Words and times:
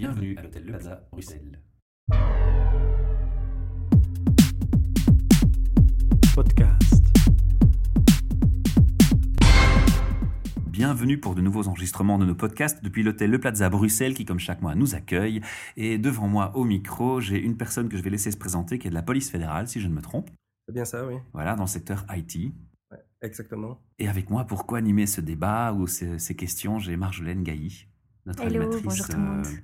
Bienvenue 0.00 0.34
à 0.38 0.42
l'hôtel 0.42 0.64
Le 0.64 0.70
Plaza, 0.70 1.06
Bruxelles. 1.12 1.60
Podcast. 6.34 7.04
Bienvenue 10.68 11.20
pour 11.20 11.34
de 11.34 11.42
nouveaux 11.42 11.68
enregistrements 11.68 12.16
de 12.16 12.24
nos 12.24 12.34
podcasts 12.34 12.82
depuis 12.82 13.02
l'hôtel 13.02 13.30
Le 13.30 13.38
Plaza 13.38 13.68
Bruxelles 13.68 14.14
qui, 14.14 14.24
comme 14.24 14.38
chaque 14.38 14.62
mois, 14.62 14.74
nous 14.74 14.94
accueille. 14.94 15.42
Et 15.76 15.98
devant 15.98 16.28
moi, 16.28 16.56
au 16.56 16.64
micro, 16.64 17.20
j'ai 17.20 17.38
une 17.38 17.58
personne 17.58 17.90
que 17.90 17.98
je 17.98 18.02
vais 18.02 18.08
laisser 18.08 18.30
se 18.30 18.38
présenter 18.38 18.78
qui 18.78 18.86
est 18.86 18.90
de 18.90 18.94
la 18.94 19.02
police 19.02 19.30
fédérale, 19.30 19.68
si 19.68 19.82
je 19.82 19.88
ne 19.88 19.92
me 19.92 20.00
trompe. 20.00 20.30
C'est 20.66 20.72
bien 20.72 20.86
ça, 20.86 21.06
oui. 21.06 21.16
Voilà, 21.34 21.56
dans 21.56 21.64
le 21.64 21.68
secteur 21.68 22.06
IT. 22.08 22.54
Ouais, 22.90 23.04
exactement. 23.20 23.82
Et 23.98 24.08
avec 24.08 24.30
moi, 24.30 24.46
pour 24.46 24.64
co-animer 24.64 25.04
ce 25.04 25.20
débat 25.20 25.74
ou 25.74 25.86
ces, 25.86 26.18
ces 26.18 26.34
questions, 26.34 26.78
j'ai 26.78 26.96
Marjolaine 26.96 27.42
Gailly, 27.42 27.89
notre 28.26 28.46
Hello, 28.46 28.60
animatrice 28.60 28.82
bonjour 28.84 29.08
tout 29.08 29.16
le 29.16 29.22
monde. 29.22 29.46
euh, 29.46 29.56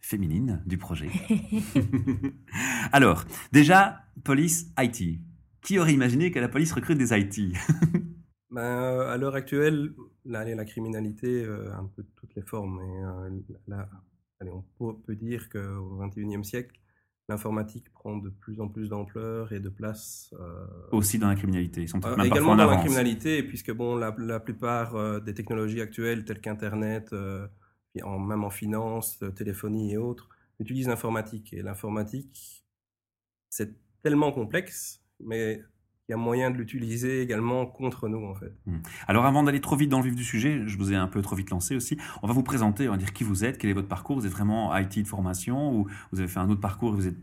féminine 0.00 0.62
du 0.66 0.78
projet. 0.78 1.10
Alors, 2.92 3.24
déjà, 3.52 4.04
police 4.24 4.70
IT. 4.78 5.20
Qui 5.62 5.78
aurait 5.78 5.94
imaginé 5.94 6.32
que 6.32 6.40
la 6.40 6.48
police 6.48 6.72
recrute 6.72 6.98
des 6.98 7.16
IT 7.16 7.54
Ben, 8.50 8.60
euh, 8.60 9.12
à 9.12 9.16
l'heure 9.16 9.34
actuelle, 9.34 9.92
là, 10.24 10.44
la 10.44 10.64
criminalité 10.64 11.44
euh, 11.44 11.72
a 11.72 11.78
un 11.78 11.86
peu 11.86 12.04
toutes 12.16 12.34
les 12.34 12.42
formes. 12.42 12.80
Et, 12.82 13.04
euh, 13.04 13.56
là, 13.68 13.88
allez, 14.40 14.50
on 14.50 14.62
peut, 14.78 14.98
peut 15.06 15.14
dire 15.16 15.48
qu'au 15.48 15.98
XXIe 16.04 16.44
siècle, 16.44 16.78
l'informatique 17.28 17.90
prend 17.92 18.16
de 18.18 18.28
plus 18.28 18.60
en 18.60 18.68
plus 18.68 18.88
d'ampleur 18.90 19.52
et 19.52 19.60
de 19.60 19.68
place. 19.70 20.34
euh, 20.38 20.66
Aussi 20.90 21.18
dans 21.18 21.28
la 21.28 21.36
criminalité. 21.36 21.82
Ils 21.82 21.88
sont 21.88 22.00
peut-être 22.00 22.14
euh, 22.14 22.16
même 22.16 22.26
également 22.26 22.52
en 22.52 22.56
dans 22.56 22.66
la 22.68 22.76
criminalité, 22.78 23.42
puisque 23.42 23.72
bon, 23.72 23.96
la, 23.96 24.14
la 24.18 24.40
plupart 24.40 24.96
euh, 24.96 25.20
des 25.20 25.32
technologies 25.32 25.80
actuelles, 25.80 26.24
telles 26.24 26.40
qu'Internet, 26.40 27.14
en, 28.02 28.18
même 28.18 28.44
en 28.44 28.50
finance, 28.50 29.18
euh, 29.22 29.30
téléphonie 29.30 29.92
et 29.92 29.96
autres, 29.98 30.28
utilisent 30.58 30.88
l'informatique. 30.88 31.52
Et 31.52 31.62
l'informatique, 31.62 32.64
c'est 33.50 33.74
tellement 34.02 34.32
complexe, 34.32 35.02
mais 35.20 35.62
il 36.08 36.12
y 36.12 36.14
a 36.14 36.16
moyen 36.16 36.50
de 36.50 36.56
l'utiliser 36.56 37.20
également 37.22 37.66
contre 37.66 38.08
nous, 38.08 38.24
en 38.24 38.34
fait. 38.34 38.52
Alors 39.06 39.24
avant 39.24 39.42
d'aller 39.42 39.60
trop 39.60 39.76
vite 39.76 39.90
dans 39.90 39.98
le 39.98 40.04
vif 40.04 40.16
du 40.16 40.24
sujet, 40.24 40.62
je 40.66 40.76
vous 40.76 40.92
ai 40.92 40.96
un 40.96 41.06
peu 41.06 41.22
trop 41.22 41.36
vite 41.36 41.50
lancé 41.50 41.76
aussi, 41.76 41.96
on 42.22 42.26
va 42.26 42.32
vous 42.32 42.42
présenter, 42.42 42.88
on 42.88 42.92
va 42.92 42.98
dire 42.98 43.12
qui 43.12 43.24
vous 43.24 43.44
êtes, 43.44 43.58
quel 43.58 43.70
est 43.70 43.74
votre 43.74 43.88
parcours, 43.88 44.16
vous 44.16 44.26
êtes 44.26 44.32
vraiment 44.32 44.76
IT 44.76 44.98
de 44.98 45.08
formation 45.08 45.72
ou 45.72 45.88
vous 46.10 46.18
avez 46.18 46.28
fait 46.28 46.40
un 46.40 46.50
autre 46.50 46.60
parcours 46.60 46.92
et 46.94 46.96
vous 46.96 47.08
êtes 47.08 47.18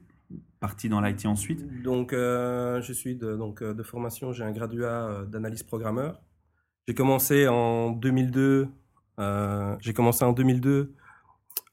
parti 0.59 0.89
dans 0.89 1.01
l'IT 1.01 1.25
ensuite? 1.25 1.81
Donc, 1.81 2.13
euh, 2.13 2.81
je 2.81 2.93
suis 2.93 3.15
de, 3.15 3.35
donc, 3.35 3.61
euh, 3.61 3.73
de 3.73 3.83
formation, 3.83 4.31
j'ai 4.31 4.43
un 4.43 4.51
graduat 4.51 5.25
d'analyse 5.27 5.63
programmeur. 5.63 6.21
J'ai 6.87 6.93
commencé 6.93 7.47
en 7.47 7.91
2002, 7.91 8.41
euh, 8.41 8.67
j'ai 9.81 9.93
commencé 9.93 10.23
en 10.23 10.33
2002 10.33 10.95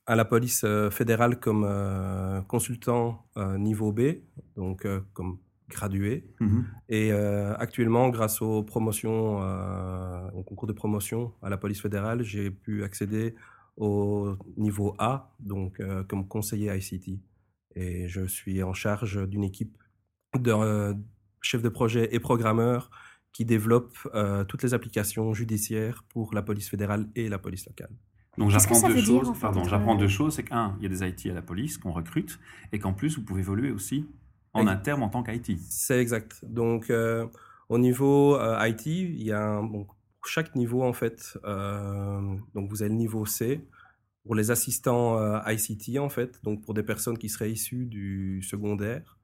à 0.06 0.14
la 0.14 0.25
police 0.25 0.62
euh, 0.64 0.91
fédérale 0.91 1.39
comme 1.41 1.64
euh, 1.66 2.41
consultant 2.42 3.27
euh, 3.36 3.58
niveau 3.58 3.92
B, 3.92 4.22
donc 4.56 4.86
euh, 4.86 5.00
comme 5.12 5.39
gradué. 5.69 6.24
Mhm. 6.41 6.64
Et 6.89 7.12
euh, 7.12 7.55
actuellement, 7.56 8.08
grâce 8.08 8.41
aux 8.41 8.62
promotions, 8.62 9.42
euh, 9.42 10.30
au 10.33 10.42
concours 10.44 10.69
de 10.69 10.72
promotion 10.72 11.33
à 11.42 11.50
la 11.50 11.56
police 11.56 11.83
fédérale, 11.83 12.22
j'ai 12.22 12.50
pu 12.50 12.84
accéder 12.84 13.34
au 13.77 14.36
niveau 14.56 14.94
A, 14.98 15.34
donc 15.41 15.80
euh, 15.80 16.05
comme 16.05 16.27
conseiller 16.28 16.74
ICT. 16.74 17.20
Et 17.74 18.08
je 18.08 18.24
suis 18.27 18.62
en 18.62 18.72
charge 18.72 19.28
d'une 19.28 19.44
équipe 19.44 19.77
de 20.39 20.52
euh, 20.52 20.94
chefs 21.42 21.62
de 21.62 21.69
projet 21.69 22.14
et 22.14 22.20
programmeurs 22.20 22.91
qui 23.37 23.45
développent 23.45 23.98
euh, 24.15 24.45
toutes 24.45 24.62
les 24.62 24.73
applications 24.73 25.34
judiciaires 25.34 26.05
pour 26.09 26.33
la 26.33 26.41
police 26.41 26.70
fédérale 26.70 27.11
et 27.15 27.29
la 27.29 27.39
police 27.39 27.67
locale. 27.67 27.91
Donc 28.39 28.48
j'apprends 28.48 28.81
deux 28.89 28.95
dire, 28.95 29.05
choses. 29.05 29.29
en 29.29 29.34
fait, 29.34 29.42
Pardon, 29.42 29.65
j'apprends 29.65 29.95
euh, 29.95 29.98
deux 29.98 30.09
choses. 30.09 30.37
C'est 30.37 30.42
qu'un, 30.42 30.75
il 30.79 30.84
y 30.84 30.87
a 30.87 30.89
des 30.89 31.06
IT 31.06 31.31
à 31.31 31.34
la 31.34 31.42
police 31.42 31.77
qu'on 31.77 31.92
recrute, 31.92 32.39
et 32.73 32.79
qu'en 32.79 32.95
plus 32.95 33.19
vous 33.19 33.23
pouvez 33.23 33.41
évoluer 33.41 33.70
aussi 33.73 34.07
en 34.55 34.67
interne 34.67 35.03
en 35.03 35.11
tant 35.11 35.23
qu'IT. 35.23 35.59
C'est 35.69 36.01
exact. 36.01 36.42
Donc, 36.47 36.89
euh, 36.89 37.27
au 37.69 37.77
niveau 37.77 38.36
euh, 38.36 38.67
IT, 38.67 38.86
il 38.86 39.23
y 39.23 39.33
a 39.33 39.42
un, 39.42 39.63
bon, 39.63 39.85
pour 39.85 40.27
chaque 40.27 40.57
niveau, 40.57 40.83
en 40.83 40.95
fait, 40.95 41.36
euh, 41.45 42.36
donc 42.55 42.70
vous 42.70 42.80
avez 42.80 42.89
le 42.89 42.97
niveau 42.97 43.27
C 43.27 43.61
pour 44.24 44.35
les 44.35 44.51
assistants 44.51 45.18
euh, 45.18 45.39
ICT, 45.47 45.98
en 45.98 46.08
fait, 46.08 46.42
donc 46.42 46.64
pour 46.64 46.73
des 46.73 46.83
personnes 46.83 47.18
qui 47.18 47.29
seraient 47.29 47.53
issues 47.53 47.85
du 47.85 48.41
secondaire 48.42 49.18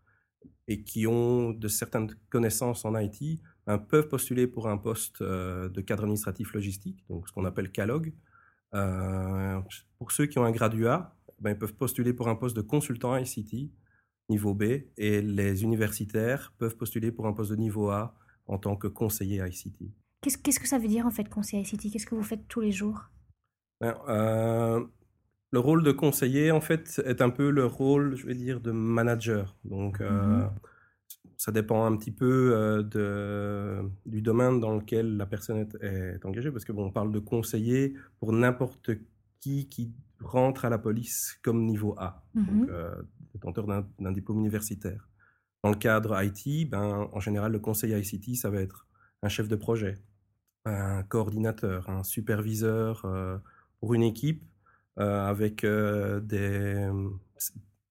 et 0.68 0.84
qui 0.84 1.06
ont 1.06 1.52
de 1.52 1.68
certaines 1.68 2.10
connaissances 2.28 2.84
en 2.84 2.94
IT, 2.98 3.40
peuvent 3.66 4.08
postuler 4.08 4.46
pour 4.46 4.68
un 4.68 4.76
poste 4.76 5.20
euh, 5.22 5.68
de 5.68 5.80
cadre 5.80 6.02
administratif 6.02 6.52
logistique, 6.52 7.04
donc 7.08 7.28
ce 7.28 7.32
qu'on 7.32 7.44
appelle 7.44 7.70
CALOG. 7.70 8.12
Euh, 8.74 9.60
pour 9.98 10.12
ceux 10.12 10.26
qui 10.26 10.38
ont 10.38 10.44
un 10.44 10.50
graduat, 10.50 11.14
ben, 11.40 11.50
ils 11.50 11.58
peuvent 11.58 11.74
postuler 11.74 12.12
pour 12.12 12.28
un 12.28 12.34
poste 12.34 12.56
de 12.56 12.62
consultant 12.62 13.16
ICT 13.16 13.70
niveau 14.28 14.54
B 14.54 14.62
et 14.96 15.20
les 15.20 15.62
universitaires 15.62 16.54
peuvent 16.58 16.76
postuler 16.76 17.12
pour 17.12 17.26
un 17.26 17.32
poste 17.32 17.50
de 17.50 17.56
niveau 17.56 17.90
A 17.90 18.14
en 18.46 18.58
tant 18.58 18.76
que 18.76 18.86
conseiller 18.86 19.42
ICT. 19.46 19.90
Qu'est-ce 20.22 20.38
qu'est-ce 20.38 20.60
que 20.60 20.68
ça 20.68 20.78
veut 20.78 20.88
dire 20.88 21.06
en 21.06 21.10
fait 21.10 21.28
conseiller 21.28 21.62
ICT 21.62 21.90
Qu'est-ce 21.92 22.06
que 22.06 22.14
vous 22.14 22.22
faites 22.22 22.46
tous 22.48 22.60
les 22.60 22.72
jours? 22.72 23.10
Ben, 23.80 23.96
euh, 24.08 24.84
le 25.50 25.58
rôle 25.58 25.82
de 25.82 25.92
conseiller, 25.92 26.50
en 26.50 26.60
fait, 26.60 27.02
est 27.04 27.20
un 27.20 27.28
peu 27.30 27.50
le 27.50 27.66
rôle, 27.66 28.16
je 28.16 28.26
vais 28.26 28.34
dire, 28.34 28.60
de 28.60 28.70
manager. 28.70 29.54
Donc, 29.64 30.00
euh, 30.00 30.38
Mhm. 30.38 30.50
Ça 31.42 31.50
dépend 31.50 31.84
un 31.86 31.96
petit 31.96 32.12
peu 32.12 32.54
euh, 32.54 32.82
de, 32.84 33.90
du 34.06 34.22
domaine 34.22 34.60
dans 34.60 34.76
lequel 34.76 35.16
la 35.16 35.26
personne 35.26 35.58
est, 35.58 35.74
est 35.82 36.24
engagée, 36.24 36.52
parce 36.52 36.64
que 36.64 36.70
bon, 36.70 36.84
on 36.86 36.92
parle 36.92 37.10
de 37.10 37.18
conseiller 37.18 37.94
pour 38.20 38.32
n'importe 38.32 38.92
qui 39.40 39.68
qui 39.68 39.92
rentre 40.20 40.64
à 40.66 40.70
la 40.70 40.78
police 40.78 41.36
comme 41.42 41.66
niveau 41.66 41.96
A, 41.98 42.22
Mhm. 42.34 42.44
donc 42.46 42.68
euh, 42.68 42.94
détenteur 43.34 43.66
d'un 43.66 44.12
diplôme 44.12 44.38
universitaire. 44.38 45.08
Dans 45.64 45.70
le 45.70 45.76
cadre 45.76 46.16
IT, 46.22 46.70
ben, 46.70 47.08
en 47.12 47.18
général, 47.18 47.50
le 47.50 47.58
conseiller 47.58 47.98
ICT, 47.98 48.36
ça 48.36 48.48
va 48.48 48.60
être 48.60 48.86
un 49.24 49.28
chef 49.28 49.48
de 49.48 49.56
projet, 49.56 49.98
un 50.64 51.02
coordinateur, 51.02 51.90
un 51.90 52.04
superviseur 52.04 53.04
euh, 53.04 53.36
pour 53.80 53.94
une 53.94 54.04
équipe 54.04 54.44
avec 54.96 55.64
des, 55.64 56.90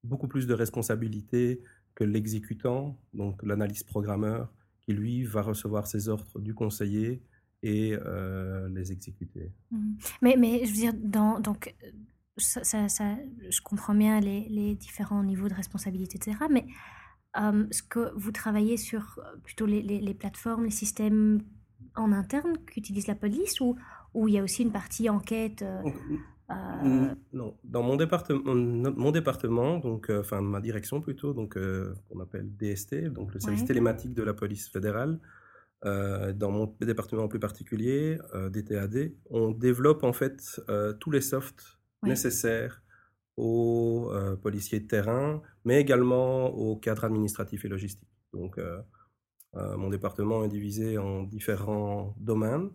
beaucoup 0.03 0.27
plus 0.27 0.45
de 0.45 0.53
responsabilités 0.53 1.61
que 2.01 2.05
l'exécutant, 2.13 2.97
donc 3.13 3.43
l'analyse 3.43 3.83
programmeur, 3.83 4.51
qui 4.83 4.91
lui 4.93 5.23
va 5.23 5.41
recevoir 5.43 5.85
ses 5.85 6.09
ordres 6.09 6.39
du 6.39 6.53
conseiller 6.55 7.21
et 7.61 7.93
euh, 7.93 8.67
les 8.69 8.91
exécuter. 8.91 9.51
Mhm. 9.71 9.97
mais, 10.23 10.35
mais 10.41 10.65
je 10.65 10.69
veux 10.71 10.81
dire, 10.85 10.93
dans, 11.17 11.39
donc, 11.39 11.75
ça, 12.37 12.63
ça- 12.63 12.89
ça- 12.89 13.17
je 13.55 13.61
comprends 13.61 13.93
bien 13.93 14.19
les, 14.19 14.41
les 14.49 14.73
différents 14.75 15.23
niveaux 15.23 15.47
de 15.47 15.53
responsabilité, 15.53 16.17
etc. 16.17 16.37
Mais 16.49 16.65
euh, 17.39 17.67
est-ce 17.69 17.83
que 17.83 18.11
vous 18.15 18.31
travaillez 18.31 18.77
sur 18.77 19.03
euh, 19.19 19.37
plutôt 19.43 19.67
les, 19.67 19.81
les- 19.83 20.01
les 20.01 20.15
plateformes, 20.15 20.63
les 20.65 20.71
systèmes 20.83 21.41
en 21.95 22.11
interne 22.11 22.53
qu'utilise 22.65 23.05
la 23.07 23.15
police 23.15 23.61
ou, 23.61 23.75
ou 24.15 24.27
il 24.27 24.33
y 24.33 24.39
a 24.39 24.43
aussi 24.43 24.63
une 24.63 24.71
partie 24.71 25.07
enquête 25.09 25.61
euh, 25.61 25.83
Non, 27.33 27.57
dans 27.63 27.83
mon 27.83 27.95
département, 27.95 28.41
mon 28.55 28.91
mon 28.95 29.11
département, 29.11 29.77
donc 29.79 30.09
euh, 30.09 30.19
enfin 30.21 30.41
ma 30.41 30.59
direction 30.61 30.99
plutôt, 31.01 31.33
donc 31.33 31.55
euh, 31.57 31.93
qu'on 32.09 32.19
appelle 32.19 32.47
DST, 32.57 33.09
donc 33.13 33.33
le 33.33 33.39
service 33.39 33.61
Ouais. 33.61 33.67
télématique 33.67 34.13
de 34.13 34.23
la 34.23 34.33
police 34.33 34.69
fédérale. 34.69 35.19
euh, 35.85 36.33
dans 36.33 36.51
mon 36.51 36.75
département 36.81 37.23
en 37.23 37.27
plus 37.27 37.39
particulier, 37.39 38.17
euh, 38.35 38.49
DTAD, 38.49 39.13
on 39.31 39.51
développe 39.51 40.03
en 40.03 40.13
fait 40.13 40.61
euh, 40.69 40.93
tous 40.93 41.11
les 41.11 41.21
softs 41.21 41.79
Ouais. 42.03 42.09
nécessaires 42.09 42.81
aux 43.37 44.09
euh, 44.13 44.35
policiers 44.35 44.79
de 44.81 44.87
terrain, 44.87 45.41
mais 45.65 45.79
également 45.81 46.47
aux 46.49 46.75
cadres 46.77 47.05
administratifs 47.05 47.65
et 47.65 47.69
logistiques. 47.69 48.09
Donc, 48.33 48.57
euh, 48.59 48.81
euh, 49.55 49.77
mon 49.77 49.89
département 49.89 50.43
est 50.45 50.49
divisé 50.49 50.97
en 50.97 51.23
différents 51.23 52.15
domaines 52.19 52.69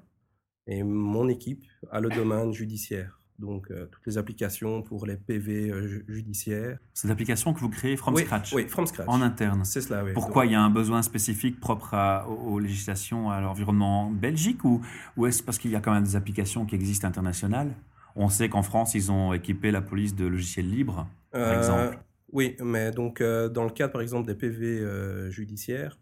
et 0.66 0.82
mon 0.82 1.28
équipe 1.28 1.64
a 1.90 2.00
le 2.00 2.10
domaine 2.10 2.52
judiciaire. 2.52 3.20
Donc, 3.38 3.70
euh, 3.70 3.86
toutes 3.86 4.06
les 4.06 4.16
applications 4.18 4.82
pour 4.82 5.04
les 5.06 5.16
PV 5.16 5.70
euh, 5.70 5.86
ju- 5.86 6.04
judiciaires. 6.08 6.78
Ces 6.94 7.10
applications 7.10 7.52
que 7.52 7.60
vous 7.60 7.68
créez 7.68 7.96
from 7.96 8.14
oui, 8.14 8.22
scratch, 8.22 8.52
Oui, 8.54 8.66
from 8.66 8.86
scratch. 8.86 9.06
en 9.08 9.20
interne. 9.20 9.64
C'est 9.64 9.82
cela, 9.82 10.04
oui. 10.04 10.12
Pourquoi 10.14 10.44
Donc, 10.44 10.50
il 10.50 10.54
y 10.54 10.56
a 10.56 10.62
un 10.62 10.70
besoin 10.70 11.02
spécifique 11.02 11.60
propre 11.60 11.92
à- 11.94 12.26
aux, 12.28 12.58
législations, 12.58 13.30
à 13.30 13.40
l'environnement 13.40 14.10
belgique 14.10 14.64
ou, 14.64 14.80
ou 15.16 15.26
est-ce 15.26 15.42
parce 15.42 15.58
qu'il 15.58 15.70
y 15.70 15.76
a 15.76 15.80
quand 15.80 15.92
même 15.92 16.04
des 16.04 16.16
applications 16.16 16.64
qui 16.64 16.74
existent 16.74 17.06
internationales? 17.06 17.72
On 18.14 18.28
sait 18.30 18.48
qu'en 18.48 18.62
France, 18.62 18.94
ils 18.94 19.12
ont 19.12 19.34
équipé 19.34 19.70
la 19.70 19.82
police 19.82 20.14
de 20.14 20.26
logiciels 20.26 20.70
libres, 20.70 21.06
par 21.30 21.42
euh, 21.42 21.56
exemple. 21.58 21.98
Oui, 22.32 22.56
mais 22.64 22.90
donc, 22.90 23.22
dans 23.22 23.64
le 23.64 23.70
cadre, 23.70 23.92
par 23.92 24.00
exemple, 24.00 24.26
des 24.26 24.34
PV 24.34 25.30
judiciaires, 25.30 25.98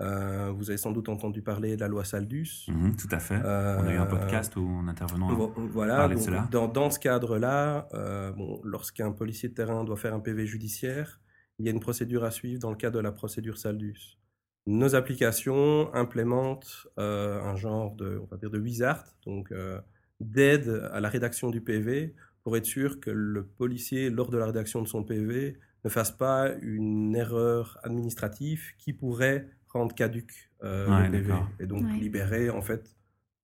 euh, 0.00 0.50
vous 0.56 0.70
avez 0.70 0.76
sans 0.76 0.90
doute 0.92 1.08
entendu 1.08 1.40
parler 1.42 1.76
de 1.76 1.80
la 1.80 1.88
loi 1.88 2.04
Saldus. 2.04 2.66
Mhm, 2.68 2.96
tout 2.96 3.08
à 3.10 3.18
fait. 3.20 3.40
Euh, 3.44 3.78
On 3.80 3.86
a 3.86 3.92
eu 3.94 3.96
un 3.96 4.06
podcast 4.06 4.56
où 4.56 4.66
un 4.66 4.88
intervenant. 4.88 5.32
Vo- 5.34 5.52
Voilà, 5.72 5.96
parler 5.96 6.14
de 6.16 6.20
donc, 6.20 6.28
cela. 6.28 6.48
dans, 6.50 6.68
dans 6.68 6.90
ce 6.90 6.98
cadre-là, 6.98 7.88
euh, 7.94 8.32
bon, 8.32 8.60
lorsqu'un 8.64 9.12
policier 9.12 9.48
de 9.48 9.54
terrain 9.54 9.84
doit 9.84 9.96
faire 9.96 10.14
un 10.14 10.20
PV 10.20 10.46
judiciaire, 10.46 11.20
il 11.58 11.66
y 11.66 11.68
a 11.68 11.70
une 11.70 11.80
procédure 11.80 12.24
à 12.24 12.30
suivre 12.32 12.58
dans 12.60 12.70
le 12.70 12.76
cadre 12.76 12.96
de 12.96 13.02
la 13.02 13.12
procédure 13.12 13.56
Saldus. 13.58 14.18
Nos 14.66 14.94
applications 14.94 15.94
implémentent 15.94 16.86
euh, 16.98 17.40
un 17.42 17.54
genre 17.54 17.94
de, 17.94 18.18
on 18.22 18.26
va 18.26 18.36
dire 18.38 18.50
de 18.50 18.58
wizard, 18.58 19.04
donc 19.26 19.52
euh, 19.52 19.78
d'aide 20.20 20.88
à 20.92 21.00
la 21.00 21.08
rédaction 21.08 21.50
du 21.50 21.60
PV 21.60 22.14
pour 22.42 22.56
être 22.56 22.64
sûr 22.66 22.98
que 22.98 23.10
le 23.10 23.44
policier, 23.46 24.10
lors 24.10 24.30
de 24.30 24.38
la 24.38 24.46
rédaction 24.46 24.82
de 24.82 24.88
son 24.88 25.04
PV, 25.04 25.58
ne 25.84 25.90
fasse 25.90 26.10
pas 26.10 26.50
une 26.62 27.14
erreur 27.14 27.78
administrative 27.82 28.62
qui 28.78 28.92
pourrait 28.94 29.48
rendre 29.74 29.94
caduque 29.94 30.50
euh, 30.62 30.86
le 31.06 31.10
PV 31.10 31.34
et 31.60 31.66
donc 31.66 31.84
libérer 32.00 32.48
en 32.48 32.62
fait 32.62 32.96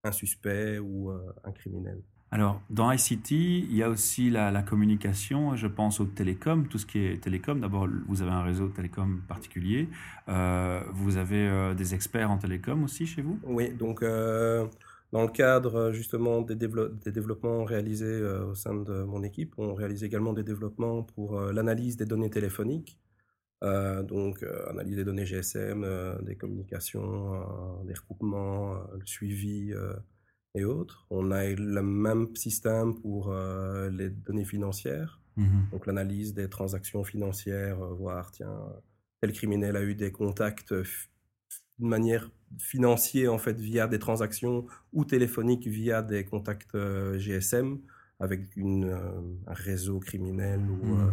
un 0.05 0.13
suspect 0.13 0.79
ou 0.79 1.11
euh, 1.11 1.21
un 1.45 1.53
criminel. 1.53 2.01
Alors, 2.33 2.63
dans 2.71 2.93
ICT, 2.93 3.33
il 3.33 3.75
y 3.75 3.83
a 3.83 3.91
aussi 3.91 4.31
la, 4.31 4.63
communication, 4.63 5.57
je 5.57 5.67
pense 5.67 5.99
aux 5.99 6.05
télécoms, 6.07 6.69
tout 6.69 6.79
ce 6.79 6.87
qui 6.87 7.01
est 7.01 7.21
télécom. 7.21 7.61
D'abord, 7.61 7.89
vous 8.07 8.23
avez 8.23 8.31
un 8.31 8.45
réseau 8.45 8.69
de 8.69 8.73
télécom 8.73 9.21
particulier. 9.27 9.89
Euh, 10.29 10.81
vous 10.93 11.17
avez 11.17 11.75
des 11.75 11.93
experts 11.93 12.31
en 12.31 12.39
télécom 12.39 12.85
aussi 12.85 13.05
chez 13.05 13.21
vous? 13.21 13.41
Oui, 13.43 13.73
donc 13.75 14.05
dans 14.05 15.23
le 15.23 15.29
cadre 15.29 15.91
justement 15.91 16.41
des, 16.41 16.55
des 16.55 17.11
développements 17.11 17.65
réalisés 17.65 18.23
au 18.23 18.55
sein 18.55 18.77
de 18.77 19.03
mon 19.03 19.25
équipe, 19.25 19.55
on 19.59 19.75
réalise 19.75 20.05
également 20.05 20.33
des 20.33 20.45
développements 20.45 21.03
pour 21.03 21.41
l'analyse 21.41 21.97
des 21.97 22.07
données 22.07 22.31
téléphoniques. 22.31 23.01
Euh, 23.63 24.03
donc, 24.03 24.43
euh, 24.43 24.71
analyse 24.71 24.97
des 24.97 25.05
données 25.05 25.27
GSM, 25.27 25.85
euh, 25.85 26.21
des 26.23 26.35
communications, 26.35 27.83
des 27.85 27.95
recoupements, 27.95 28.75
le 28.99 29.05
suivi 29.05 29.75
et 30.55 30.65
autres. 30.65 31.07
On 31.11 31.31
a 31.31 31.45
le 31.49 31.83
même 31.83 32.35
système 32.35 32.99
pour 32.99 33.35
les 33.91 34.11
données 34.11 34.45
financières, 34.45 35.21
mmh 35.37 35.71
donc 35.73 35.87
l'analyse 35.87 36.35
des 36.35 36.49
transactions 36.49 37.05
financières, 37.05 37.79
voir, 37.79 38.33
tiens, 38.33 38.59
tel 39.21 39.33
criminel 39.33 39.77
a 39.77 39.83
eu 39.83 39.95
des 39.95 40.11
contacts 40.11 40.73
de 40.73 40.85
manière 41.79 42.31
financière, 42.59 43.33
en 43.33 43.39
fait, 43.39 43.61
via 43.61 43.87
des 43.87 43.99
transactions 43.99 44.67
ou 44.93 45.05
téléphoniques 45.05 45.67
via 45.67 46.03
des 46.03 46.25
contacts 46.25 46.77
GSM 47.17 47.79
avec 48.21 48.41
une, 48.57 48.91
un 49.47 49.53
réseau 49.53 49.99
criminel. 49.99 50.61
Ou, 50.61 50.87
mmh. 50.87 51.01
euh, 51.01 51.11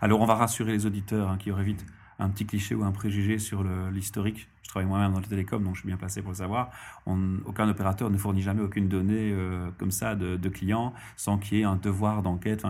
Alors 0.00 0.20
on 0.20 0.26
va 0.26 0.34
rassurer 0.34 0.72
les 0.72 0.86
auditeurs 0.86 1.28
hein, 1.28 1.36
qui 1.38 1.50
auraient 1.50 1.64
vite 1.64 1.84
un 2.18 2.28
petit 2.30 2.46
cliché 2.46 2.74
ou 2.74 2.82
un 2.82 2.90
préjugé 2.90 3.38
sur 3.38 3.64
l'historique. 3.92 4.48
Je 4.62 4.68
travaille 4.68 4.88
moi-même 4.88 5.12
dans 5.12 5.20
le 5.20 5.24
télécom, 5.24 5.62
donc 5.62 5.76
je 5.76 5.80
suis 5.80 5.86
bien 5.86 5.96
placé 5.96 6.20
pour 6.20 6.32
le 6.32 6.36
savoir. 6.36 6.70
On, 7.06 7.38
aucun 7.46 7.68
opérateur 7.68 8.10
ne 8.10 8.18
fournit 8.18 8.42
jamais 8.42 8.60
aucune 8.60 8.88
donnée 8.88 9.32
euh, 9.32 9.70
comme 9.78 9.90
ça 9.90 10.14
de, 10.14 10.36
de 10.36 10.48
clients 10.48 10.92
sans 11.16 11.38
qu'il 11.38 11.58
y 11.58 11.60
ait 11.62 11.64
un 11.64 11.76
devoir 11.76 12.22
d'enquête, 12.22 12.64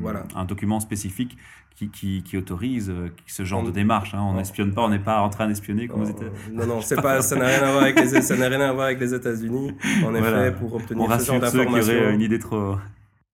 voilà. 0.00 0.24
un 0.34 0.44
document 0.44 0.80
spécifique 0.80 1.38
qui, 1.74 1.88
qui, 1.90 2.22
qui, 2.24 2.36
autorise 2.36 2.90
euh, 2.90 3.08
ce 3.26 3.44
genre 3.44 3.62
de 3.62 3.70
démarche. 3.70 4.12
Hein. 4.14 4.20
On 4.20 4.34
n'espionne 4.34 4.74
pas, 4.74 4.82
on 4.82 4.88
n'est 4.88 4.98
pas 4.98 5.20
en 5.20 5.30
train 5.30 5.46
d'espionner 5.46 5.86
comme 5.86 6.02
vous 6.02 6.10
êtes. 6.10 6.52
Non, 6.52 6.66
non, 6.66 6.80
c'est 6.80 6.96
pas, 7.02 7.22
ça 7.22 7.36
n'a 7.36 7.46
rien 7.46 7.62
à 7.62 7.70
voir 7.70 7.82
avec 7.84 8.00
les, 8.00 8.20
ça 8.20 8.36
n'a 8.36 8.48
rien 8.48 8.60
à 8.60 8.72
voir 8.72 8.86
avec 8.86 8.98
les 8.98 9.14
États-Unis. 9.14 9.72
En 10.04 10.14
effet, 10.14 10.52
pour 10.52 10.74
obtenir 10.74 11.20
ce 11.20 11.24
genre 11.24 11.40
d'informations. 11.40 12.10
une 12.10 12.20
idée 12.20 12.40
trop 12.40 12.76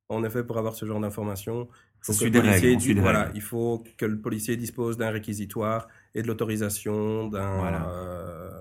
en 0.08 0.24
effet, 0.24 0.44
pour 0.44 0.58
avoir 0.58 0.74
ce 0.74 0.86
genre 0.86 1.00
d'informations, 1.00 1.68
il, 2.20 3.00
voilà, 3.00 3.30
il 3.34 3.40
faut 3.40 3.82
que 3.96 4.04
le 4.04 4.20
policier 4.20 4.56
dispose 4.56 4.98
d'un 4.98 5.10
réquisitoire 5.10 5.88
et 6.14 6.22
de 6.22 6.26
l'autorisation 6.26 7.28
d'un 7.28 7.84
euh, 7.86 8.60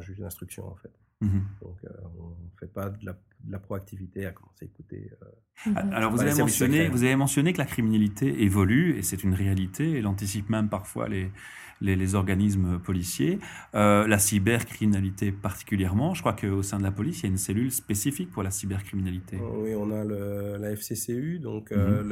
juge 0.00 0.18
d'instruction, 0.18 0.66
en 0.66 0.74
fait. 0.76 0.90
Mhm. 1.20 1.42
Donc, 1.62 1.76
euh, 1.84 1.88
on 2.18 2.28
ne 2.28 2.58
fait 2.58 2.72
pas 2.72 2.90
de 2.90 3.06
la, 3.06 3.58
proactivité 3.58 4.26
à 4.26 4.32
commencer 4.32 4.64
à 4.64 4.64
écouter. 4.64 5.10
Euh, 5.22 5.70
mhm. 5.70 5.92
Alors, 5.92 6.10
vous, 6.10 6.20
avez 6.20 6.34
mentionné, 6.34 6.88
vous 6.88 7.04
avez 7.04 7.16
mentionné 7.16 7.52
que 7.52 7.58
la 7.58 7.66
criminalité 7.66 8.42
évolue, 8.42 8.96
et 8.96 9.02
c'est 9.02 9.22
une 9.24 9.34
réalité, 9.34 9.98
elle 9.98 10.06
anticipe 10.06 10.50
même 10.50 10.68
parfois 10.68 11.08
les, 11.08 11.30
les, 11.80 12.14
organismes 12.14 12.78
policiers. 12.78 13.38
Euh, 13.74 14.06
la 14.06 14.18
cybercriminalité 14.18 15.32
particulièrement, 15.32 16.14
je 16.14 16.20
crois 16.20 16.34
qu'au 16.34 16.62
sein 16.62 16.78
de 16.78 16.84
la 16.84 16.92
police, 16.92 17.20
il 17.20 17.22
y 17.24 17.26
a 17.26 17.30
une 17.30 17.38
cellule 17.38 17.70
spécifique 17.70 18.30
pour 18.30 18.42
la 18.42 18.50
cybercriminalité. 18.50 19.38
Oui, 19.40 19.74
on 19.74 19.90
a 19.90 20.04
la 20.04 20.70
FCCU, 20.76 21.38
donc 21.38 21.70
mhm. 21.70 22.10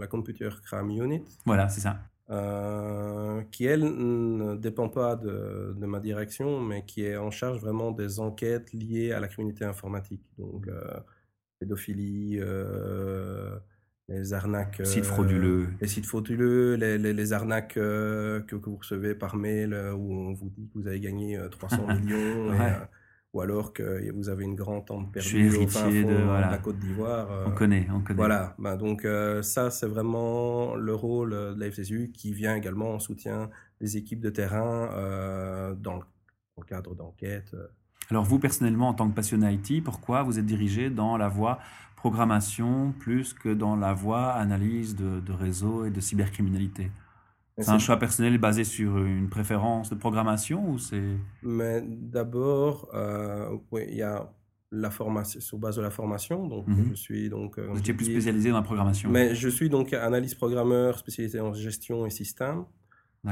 la 0.00 0.06
Computer 0.06 0.50
Crime 0.64 0.90
Unit. 0.90 1.24
Voilà, 1.44 1.68
c'est 1.68 1.80
ça. 1.80 2.00
Euh, 2.30 3.42
qui 3.50 3.66
elle 3.66 3.82
ne 3.82 4.56
dépend 4.56 4.88
pas 4.88 5.16
de, 5.16 5.74
ma 5.78 6.00
direction, 6.00 6.60
mais 6.60 6.84
qui 6.84 7.04
est 7.04 7.16
en 7.16 7.30
charge 7.30 7.60
vraiment 7.60 7.90
des 7.90 8.20
enquêtes 8.20 8.72
liées 8.72 9.12
à 9.12 9.20
la 9.20 9.28
criminalité 9.28 9.64
informatique. 9.64 10.22
Donc, 10.38 10.68
euh, 10.68 10.82
pédophilie, 11.58 12.38
euh, 12.40 13.58
les 14.08 14.32
arnaques. 14.32 14.80
sites 14.84 15.04
frauduleux. 15.04 15.68
Les 15.80 15.88
sites 15.88 16.06
frauduleux, 16.06 16.74
les, 16.76 16.96
les, 16.98 17.32
arnaques 17.32 17.74
que, 17.74 18.44
que, 18.46 18.56
vous 18.56 18.76
recevez 18.76 19.14
par 19.14 19.36
mail 19.36 19.74
où 19.74 20.14
on 20.14 20.32
vous 20.32 20.50
dit 20.50 20.68
que 20.68 20.78
vous 20.78 20.86
avez 20.86 21.00
gagné 21.00 21.38
300 21.50 21.86
millions 22.00 22.52
ou 23.32 23.40
alors 23.40 23.72
que 23.72 24.12
vous 24.12 24.28
avez 24.28 24.44
une 24.44 24.54
grande 24.54 24.84
tente 24.84 25.10
perdue 25.10 25.56
au 25.56 25.66
fin 25.66 25.90
fond 25.90 25.90
de, 25.90 26.50
la 26.50 26.58
Côte 26.58 26.78
d'Ivoire. 26.78 27.28
on 27.46 27.52
connaît, 27.52 27.88
on 27.90 28.00
connaît. 28.00 28.16
Voilà, 28.16 28.54
bah, 28.58 28.76
donc 28.76 29.04
euh, 29.04 29.42
ça 29.42 29.70
c'est 29.70 29.86
vraiment 29.86 30.74
le 30.74 30.94
rôle 30.94 31.30
de 31.30 31.56
la 31.58 31.70
FCSU 31.70 32.10
qui 32.12 32.32
vient 32.32 32.54
également 32.54 32.94
en 32.94 32.98
soutien 32.98 33.48
des 33.80 33.96
équipes 33.96 34.20
de 34.20 34.30
terrain 34.30 34.90
euh, 34.92 35.74
dans, 35.74 35.96
le, 35.96 36.64
cadre 36.66 36.94
d'enquête. 36.94 37.56
Alors 38.10 38.24
vous 38.24 38.38
personnellement 38.38 38.88
en 38.88 38.94
tant 38.94 39.08
que 39.08 39.14
passionné 39.14 39.52
IT, 39.54 39.82
pourquoi 39.82 40.22
vous 40.22 40.38
êtes 40.38 40.46
dirigé 40.46 40.90
dans 40.90 41.16
la 41.16 41.28
voie 41.28 41.58
programmation 41.96 42.92
plus 42.98 43.32
que 43.32 43.48
dans 43.48 43.76
la 43.76 43.94
voie 43.94 44.32
analyse 44.32 44.94
de, 44.94 45.20
de 45.20 45.32
réseau 45.32 45.86
et 45.86 45.90
de 45.90 46.00
cybercriminalité? 46.00 46.90
C'est 47.58 47.70
un 47.70 47.78
choix 47.78 47.98
personnel 47.98 48.38
basé 48.38 48.64
sur 48.64 48.98
une 48.98 49.28
préférence 49.28 49.90
de 49.90 49.94
programmation 49.94 50.70
ou 50.70 50.78
c'est 50.78 51.02
Mais 51.42 51.82
d'abord, 51.86 52.88
euh, 52.94 53.56
oui, 53.70 53.82
il 53.88 53.96
y 53.96 54.02
a 54.02 54.32
la 54.70 54.90
formation 54.90 55.38
sur 55.40 55.58
base 55.58 55.76
de 55.76 55.82
la 55.82 55.90
formation. 55.90 56.46
Donc, 56.46 56.66
mhm. 56.66 56.88
je 56.90 56.94
suis 56.94 57.28
donc. 57.28 57.58
Euh, 57.58 57.68
Vous 57.70 57.78
étiez 57.78 57.92
plus 57.92 58.06
spécialisé 58.06 58.50
dans 58.50 58.56
la 58.56 58.62
programmation. 58.62 59.10
Mais 59.10 59.34
je 59.34 59.48
suis 59.48 59.68
donc 59.68 59.92
analyse 59.92 60.34
programmeur 60.34 60.98
spécialisé 60.98 61.40
en 61.40 61.52
gestion 61.52 62.06
et 62.06 62.10
système. 62.10 62.64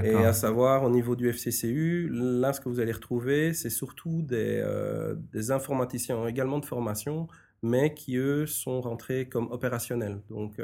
Et 0.05 0.15
à 0.15 0.33
savoir, 0.33 0.85
au 0.85 0.91
niveau 0.91 1.17
du 1.17 1.29
FCCU, 1.33 2.09
là, 2.13 2.53
ce 2.53 2.61
que 2.61 2.69
vous 2.69 2.79
allez 2.79 2.93
retrouver, 2.93 3.55
c'est 3.55 3.71
surtout 3.71 4.23
des, 4.23 4.61
euh, 4.63 5.17
des 5.33 5.51
informaticiens 5.51 6.29
également 6.29 6.61
de 6.61 6.65
formation, 6.65 7.27
mais 7.65 7.93
qui, 7.93 8.17
eux, 8.17 8.47
sont 8.47 8.81
rentrés 8.83 9.29
comme 9.29 9.51
opérationnels, 9.51 10.21
donc 10.31 10.61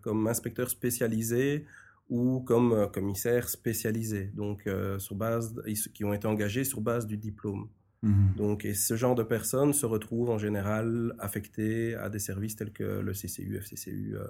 comme 0.00 0.26
inspecteurs 0.26 0.70
spécialisés 0.70 1.64
ou 2.08 2.40
comme 2.40 2.72
euh, 2.72 2.86
commissaires 2.86 3.48
spécialisés, 3.48 4.26
donc 4.34 4.66
euh, 4.66 4.98
sur 4.98 5.16
base, 5.16 5.60
qui 5.94 6.04
ont 6.04 6.12
été 6.12 6.26
engagés 6.26 6.64
sur 6.64 6.80
base 6.80 7.06
du 7.06 7.16
diplôme. 7.16 7.68
Mhm. 8.02 8.34
Donc, 8.36 8.64
et 8.64 8.74
ce 8.74 8.96
genre 8.96 9.14
de 9.14 9.22
personnes 9.22 9.72
se 9.72 9.86
retrouvent 9.86 10.30
en 10.30 10.38
général 10.38 11.14
affectées 11.18 11.94
à 11.94 12.08
des 12.08 12.18
services 12.18 12.56
tels 12.56 12.72
que 12.72 12.84
le 12.84 13.12
CCU, 13.12 13.56
FCCU 13.56 14.16
euh, 14.16 14.28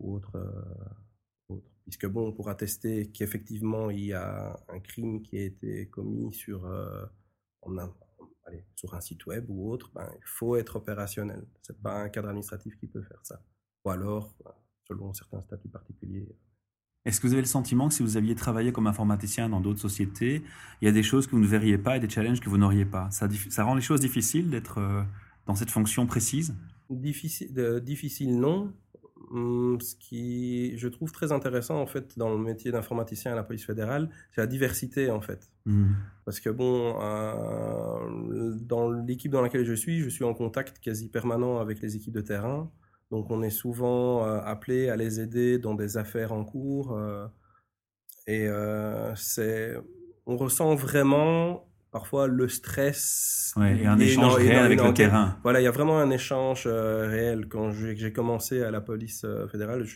ou 0.00 0.14
autres, 0.14 0.32
Puisque 1.84 2.06
bon, 2.06 2.32
pour 2.32 2.48
attester 2.48 3.10
qu'effectivement 3.10 3.90
il 3.90 4.06
y 4.06 4.14
a 4.14 4.58
un 4.70 4.80
crime 4.80 5.20
qui 5.20 5.36
a 5.36 5.42
été 5.42 5.86
commis 5.88 6.32
sur, 6.32 6.66
allez, 8.46 8.64
sur 8.74 8.94
un 8.94 9.02
site 9.02 9.26
web 9.26 9.44
ou 9.50 9.70
autre, 9.70 9.90
ben, 9.94 10.10
il 10.16 10.24
faut 10.24 10.56
être 10.56 10.76
opérationnel. 10.76 11.44
C'est 11.60 11.78
pas 11.82 12.00
un 12.00 12.08
cadre 12.08 12.28
administratif 12.28 12.74
qui 12.78 12.86
peut 12.86 13.02
faire 13.02 13.20
ça. 13.22 13.42
Ou 13.84 13.90
alors, 13.90 14.34
selon 14.88 15.12
certains 15.12 15.42
statuts 15.42 15.68
particuliers, 15.68 16.34
est-ce 17.04 17.20
que 17.20 17.26
vous 17.26 17.34
avez 17.34 17.42
le 17.42 17.48
sentiment 17.48 17.88
que 17.88 17.94
si 17.94 18.02
vous 18.02 18.16
aviez 18.16 18.34
travaillé 18.34 18.72
comme 18.72 18.86
informaticien 18.86 19.48
dans 19.48 19.60
d'autres 19.60 19.80
sociétés, 19.80 20.42
il 20.80 20.86
y 20.86 20.88
a 20.88 20.92
des 20.92 21.02
choses 21.02 21.26
que 21.26 21.32
vous 21.32 21.42
ne 21.42 21.46
verriez 21.46 21.76
pas 21.76 21.96
et 21.96 22.00
des 22.00 22.08
challenges 22.08 22.40
que 22.40 22.48
vous 22.48 22.56
n'auriez 22.56 22.86
pas? 22.86 23.10
Ça, 23.10 23.28
ça, 23.50 23.64
rend 23.64 23.74
les 23.74 23.82
choses 23.82 24.00
difficiles 24.00 24.48
d'être 24.48 24.78
euh, 24.78 25.02
dans 25.46 25.54
cette 25.54 25.70
fonction 25.70 26.06
précise? 26.06 26.54
Difficile, 26.88 27.80
difficile 27.84 28.38
non. 28.38 28.72
Hum, 29.30 29.80
ce 29.80 29.94
qui 29.96 30.76
je 30.76 30.86
trouve 30.86 31.10
très 31.10 31.32
intéressant 31.32 31.80
en 31.80 31.86
fait 31.86 32.18
dans 32.18 32.30
le 32.30 32.38
métier 32.38 32.70
d'informaticien 32.70 33.32
à 33.32 33.34
la 33.34 33.42
police 33.42 33.64
fédérale, 33.64 34.08
c'est 34.32 34.40
la 34.40 34.46
diversité 34.46 35.10
en 35.10 35.20
fait. 35.20 35.50
Mmh. 35.66 35.92
Parce 36.24 36.40
que 36.40 36.50
bon, 36.50 36.96
euh, 37.00 38.54
dans 38.60 38.90
l'équipe 38.90 39.32
dans 39.32 39.42
laquelle 39.42 39.64
je 39.64 39.72
suis, 39.72 40.00
je 40.00 40.08
suis 40.08 40.24
en 40.24 40.34
contact 40.34 40.78
quasi 40.78 41.08
permanent 41.08 41.58
avec 41.58 41.80
les 41.80 41.96
équipes 41.96 42.14
de 42.14 42.20
terrain. 42.20 42.70
Donc 43.10 43.30
on 43.30 43.42
est 43.42 43.50
souvent 43.50 44.26
euh, 44.26 44.40
appelé 44.40 44.88
à 44.88 44.96
les 44.96 45.20
aider 45.20 45.58
dans 45.58 45.74
des 45.74 45.96
affaires 45.96 46.32
en 46.32 46.44
cours. 46.44 46.96
Euh, 46.96 47.26
et 48.26 48.48
euh, 48.48 49.14
c'est, 49.14 49.76
on 50.26 50.36
ressent 50.36 50.74
vraiment 50.74 51.68
parfois 51.92 52.26
le 52.26 52.48
stress. 52.48 53.52
Ouais, 53.56 53.78
et 53.78 53.86
un 53.86 53.98
échange 53.98 54.34
réel 54.34 54.56
avec 54.56 54.82
le 54.82 54.92
terrain. 54.94 55.38
Voilà, 55.42 55.60
il 55.60 55.64
y 55.64 55.68
a 55.68 55.70
vraiment 55.70 55.98
un 55.98 56.10
échange 56.10 56.66
réel. 56.66 57.46
Quand 57.48 57.70
j'ai 57.70 58.12
commencé 58.12 58.62
à 58.62 58.70
la 58.70 58.80
police 58.80 59.24
fédérale, 59.52 59.86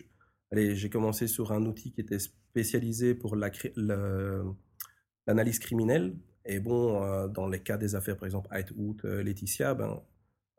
j'ai 0.53 0.91
commencé 0.91 1.27
sur 1.27 1.50
un 1.53 1.65
outil 1.65 1.91
qui 1.91 2.00
était 2.00 2.21
spécialisé 2.21 3.15
pour 3.15 3.35
l'analyse 5.27 5.59
criminelle. 5.59 6.15
Et 6.45 6.61
bon, 6.61 7.27
dans 7.29 7.49
les 7.49 7.61
cas 7.61 7.77
des 7.77 7.97
affaires, 7.97 8.17
par 8.17 8.27
exemple, 8.27 8.49
Out, 8.77 9.03
Laetitia, 9.03 9.75
ben, 9.75 10.00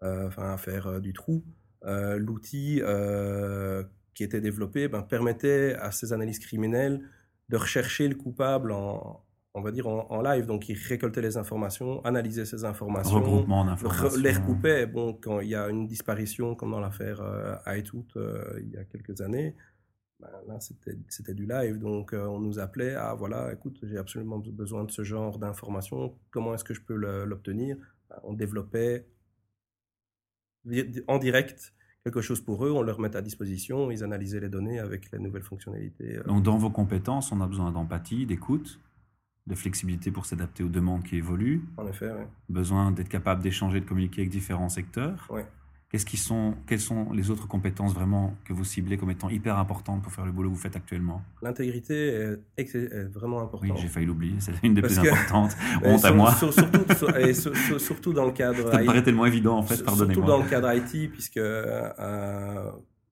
enfin, 0.02 0.52
affaire 0.52 1.00
du 1.00 1.14
trou, 1.14 1.46
l'outil 1.84 2.82
euh, 2.82 3.84
qui 4.14 4.24
était 4.24 4.42
développé 4.42 4.88
ben, 4.88 5.02
permettait 5.02 5.76
à 5.76 5.92
ces 5.92 6.14
analyses 6.14 6.40
criminelles 6.40 7.02
de 7.50 7.58
rechercher 7.58 8.08
le 8.08 8.16
coupable 8.16 8.72
en, 8.72 9.24
on 9.54 9.62
va 9.62 9.72
dire, 9.72 9.88
en, 9.88 10.22
live. 10.22 10.46
Donc, 10.46 10.70
ils 10.70 10.78
récoltaient 10.78 11.22
les 11.22 11.38
informations, 11.38 12.04
analysaient 12.06 12.46
ces 12.46 12.66
informations. 12.66 13.18
Regroupement 13.18 13.66
d'informations. 13.66 14.20
Les 14.20 14.32
recoupaient. 14.32 14.86
Bon, 14.86 15.14
quand 15.14 15.40
il 15.40 15.50
y 15.50 15.56
a 15.56 15.70
une 15.70 15.88
disparition, 15.88 16.56
comme 16.56 16.72
dans 16.72 16.80
l'affaire 16.80 17.22
euh, 17.22 17.56
euh 17.68 18.60
il 18.62 18.70
y 18.72 18.78
a 18.78 18.84
quelques 18.86 19.22
années, 19.22 19.56
ben, 20.20 20.30
là, 20.48 20.60
c'était 20.60 21.34
du 21.34 21.46
live. 21.46 21.80
Donc, 21.80 22.14
euh, 22.14 22.26
on 22.26 22.40
nous 22.40 22.60
appelait 22.60 22.96
Ah, 22.96 23.16
voilà, 23.18 23.52
écoute, 23.54 23.80
j'ai 23.84 23.98
absolument 23.98 24.38
besoin 24.38 24.84
de 24.84 24.92
ce 24.92 25.04
genre 25.04 25.40
d'informations. 25.40 26.14
Comment 26.30 26.54
est-ce 26.54 26.64
que 26.64 26.74
je 26.74 26.82
peux 26.82 26.96
l'obtenir? 26.96 27.78
Ben, 28.10 28.18
On 28.24 28.34
développait 28.34 29.08
en 31.08 31.18
direct 31.18 31.74
quelque 32.04 32.22
chose 32.22 32.42
pour 32.42 32.66
eux, 32.66 32.72
on 32.72 32.82
leur 32.82 33.00
met 33.00 33.16
à 33.16 33.22
disposition, 33.22 33.92
ils 33.92 34.04
analysaient 34.04 34.40
les 34.40 34.50
données 34.50 34.80
avec 34.80 35.12
les 35.12 35.20
nouvelles 35.20 35.44
fonctionnalités. 35.44 36.18
Euh. 36.18 36.24
Donc 36.24 36.44
dans 36.44 36.58
vos 36.58 36.70
compétences, 36.70 37.32
on 37.32 37.42
a 37.42 37.48
besoin 37.48 37.72
d'empathie, 37.72 38.26
d'écoute, 38.26 38.80
de 39.48 39.56
flexibilité 39.56 40.12
pour 40.12 40.26
s'adapter 40.26 40.64
aux 40.64 40.70
demandes 40.70 41.04
qui 41.04 41.18
évoluent. 41.18 41.64
En 41.78 41.88
effet, 41.88 42.12
oui. 42.12 42.24
Besoin 42.50 42.92
d'être 42.92 43.10
capable 43.10 43.42
d'échanger, 43.42 43.82
de 43.82 43.86
communiquer 43.86 44.22
avec 44.22 44.32
différents 44.32 44.70
secteurs. 44.70 45.28
Oui. 45.30 45.42
Qu'est-ce 45.90 46.06
qui 46.06 46.18
sont, 46.18 46.54
quelles 46.68 46.80
sont 46.80 47.12
les 47.14 47.32
autres 47.32 47.48
compétences 47.48 47.96
vraiment 47.96 48.36
que 48.46 48.54
vous 48.54 48.64
ciblez 48.64 48.98
comme 48.98 49.10
étant 49.10 49.28
hyper 49.28 49.58
importantes 49.58 50.04
pour 50.04 50.12
faire 50.12 50.24
le 50.24 50.32
boulot 50.32 50.50
que 50.50 50.56
vous 50.56 50.62
faites 50.62 50.76
actuellement? 50.76 51.24
L'intégrité 51.42 52.36
est, 52.58 53.12
vraiment 53.12 53.42
importante. 53.42 53.72
Oui, 53.72 53.82
j'ai 53.82 53.88
failli 53.88 54.06
l'oublier, 54.06 54.36
c'est 54.38 54.52
une 54.62 54.76
des 54.76 54.84
plus 54.84 55.00
importantes. 55.00 55.58
Honte 55.84 56.06
à 56.06 56.12
moi. 56.12 56.32
surtout, 56.34 57.80
surtout, 57.80 58.14
dans 58.14 58.26
le 58.26 58.32
cadre. 58.32 58.72
Ça 58.72 58.82
me 58.82 58.86
paraît 58.86 59.02
tellement 59.02 59.26
évident 59.26 59.58
en 59.58 59.64
fait, 59.64 59.84
pardonnez-moi. 59.84 60.14
Surtout 60.14 60.30
dans 60.30 60.44
le 60.44 60.50
cadre 60.50 60.72
IT, 60.74 61.12
puisque 61.12 61.38
euh, 61.38 62.72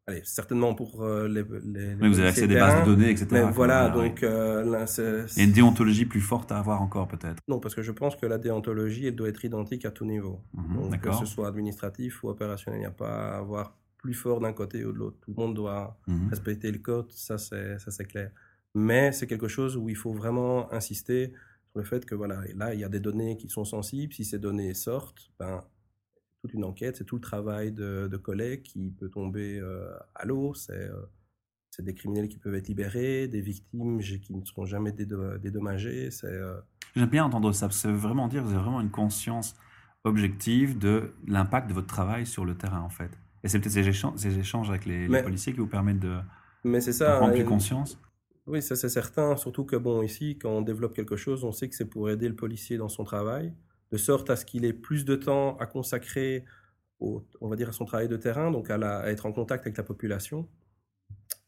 Allez, 0.09 0.21
certainement 0.23 0.73
pour 0.73 1.03
euh, 1.03 1.27
les, 1.27 1.43
les, 1.65 1.93
Oui, 1.95 2.07
vous 2.07 2.19
avez 2.19 2.29
accès 2.29 2.43
à 2.43 2.47
des 2.47 2.55
bases 2.55 2.79
de 2.79 2.85
données, 2.85 3.09
etc. 3.09 3.27
Mais 3.31 3.51
voilà, 3.51 3.89
donc 3.89 4.23
euh, 4.23 4.85
une 5.35 5.51
déontologie 5.51 6.05
plus 6.05 6.21
forte 6.21 6.49
à 6.53 6.59
avoir 6.59 6.81
encore, 6.81 7.09
peut-être. 7.09 7.41
Non, 7.49 7.59
parce 7.59 7.75
que 7.75 7.81
je 7.81 7.91
pense 7.91 8.15
que 8.15 8.25
la 8.25 8.37
déontologie, 8.37 9.07
elle 9.07 9.17
doit 9.17 9.27
être 9.27 9.43
identique 9.43 9.83
à 9.83 9.91
tout 9.91 10.05
niveau. 10.05 10.39
Mhm, 10.53 10.97
que 10.99 11.11
ce 11.11 11.25
soit 11.25 11.49
administratif 11.49 12.23
ou 12.23 12.29
opérationnel, 12.29 12.79
il 12.79 12.83
n'y 12.83 12.87
a 12.87 12.91
pas 12.91 13.33
à 13.33 13.37
avoir 13.39 13.77
plus 13.97 14.13
fort 14.13 14.39
d'un 14.39 14.53
côté 14.53 14.85
ou 14.85 14.93
de 14.93 14.97
l'autre. 14.97 15.17
Tout 15.19 15.33
le 15.35 15.43
monde 15.43 15.55
doit 15.55 15.99
mhm. 16.07 16.29
respecter 16.29 16.71
le 16.71 16.79
code, 16.79 17.11
ça 17.11 17.37
c'est 17.37 17.77
ça 17.79 17.91
c'est 17.91 18.05
clair. 18.05 18.31
Mais 18.75 19.11
c'est 19.11 19.27
quelque 19.27 19.49
chose 19.49 19.75
où 19.75 19.89
il 19.89 19.97
faut 19.97 20.13
vraiment 20.13 20.71
insister 20.71 21.33
sur 21.71 21.79
le 21.79 21.83
fait 21.83 22.05
que 22.05 22.15
voilà, 22.15 22.39
là 22.55 22.73
il 22.73 22.79
y 22.79 22.85
a 22.85 22.89
des 22.89 23.01
données 23.01 23.35
qui 23.35 23.49
sont 23.49 23.65
sensibles. 23.65 24.13
Si 24.13 24.23
ces 24.23 24.39
données 24.39 24.73
sortent, 24.73 25.31
ben 25.37 25.65
toute 26.41 26.53
une 26.53 26.63
enquête, 26.63 26.97
c'est 26.97 27.03
tout 27.03 27.15
le 27.15 27.21
travail 27.21 27.71
de, 27.71 28.17
collègues 28.17 28.63
qui 28.63 28.91
peut 28.91 29.09
tomber 29.09 29.59
euh, 29.59 29.89
à 30.15 30.25
l'eau. 30.25 30.53
Euh, 30.69 30.91
c'est 31.69 31.83
des 31.83 31.93
criminels 31.93 32.27
qui 32.27 32.37
peuvent 32.37 32.55
être 32.55 32.67
libérés, 32.67 33.27
des 33.27 33.41
victimes 33.41 33.99
qui 33.99 34.33
ne 34.33 34.43
seront 34.45 34.65
jamais 34.65 34.91
dédommagées. 34.91 36.09
Euh, 36.23 36.59
J'aime 36.95 37.09
bien 37.09 37.25
entendre 37.25 37.51
ça. 37.51 37.69
Ça 37.69 37.89
veut 37.89 37.97
vraiment 37.97 38.27
dire 38.27 38.41
que 38.41 38.47
vous 38.47 38.53
avez 38.53 38.63
vraiment 38.63 38.81
une 38.81 38.91
conscience 38.91 39.55
objective 40.03 40.77
de 40.77 41.13
l'impact 41.27 41.69
de 41.69 41.73
votre 41.73 41.87
travail 41.87 42.25
sur 42.25 42.45
le 42.45 42.55
terrain, 42.55 42.81
en 42.81 42.89
fait. 42.89 43.11
Et 43.43 43.49
c'est 43.49 43.59
peut-être 43.59 43.73
ces 43.73 43.87
échanges, 43.87 44.17
ces 44.17 44.39
échanges 44.39 44.69
avec 44.69 44.85
les, 44.85 45.07
policiers 45.21 45.53
qui 45.53 45.59
vous 45.59 45.67
permettent 45.67 45.99
de, 45.99 46.17
mais 46.63 46.81
ça, 46.81 47.17
prendre 47.17 47.33
plus 47.33 47.45
conscience. 47.45 47.99
Oui, 48.47 48.61
ça 48.61 48.75
c'est 48.75 48.89
certain. 48.89 49.35
Surtout 49.35 49.65
que, 49.65 49.75
bon, 49.75 50.01
ici, 50.01 50.37
quand 50.37 50.49
on 50.49 50.61
développe 50.61 50.95
quelque 50.95 51.15
chose, 51.15 51.43
on 51.43 51.51
sait 51.51 51.69
que 51.69 51.75
c'est 51.75 51.89
pour 51.89 52.09
aider 52.09 52.27
le 52.27 52.35
policier 52.35 52.77
dans 52.77 52.89
son 52.89 53.03
travail 53.03 53.53
de 53.91 53.97
sorte 53.97 54.29
à 54.29 54.35
ce 54.35 54.45
qu'il 54.45 54.65
ait 54.65 54.73
plus 54.73 55.05
de 55.05 55.15
temps 55.15 55.57
à 55.57 55.65
consacrer, 55.65 56.45
on 56.99 57.23
va 57.41 57.55
dire, 57.55 57.69
à 57.69 57.71
son 57.71 57.85
travail 57.85 58.07
de 58.07 58.17
terrain, 58.17 58.51
donc 58.51 58.69
à, 58.69 59.09
être 59.09 59.25
en 59.25 59.31
contact 59.31 59.65
avec 59.65 59.77
la 59.77 59.83
population. 59.83 60.47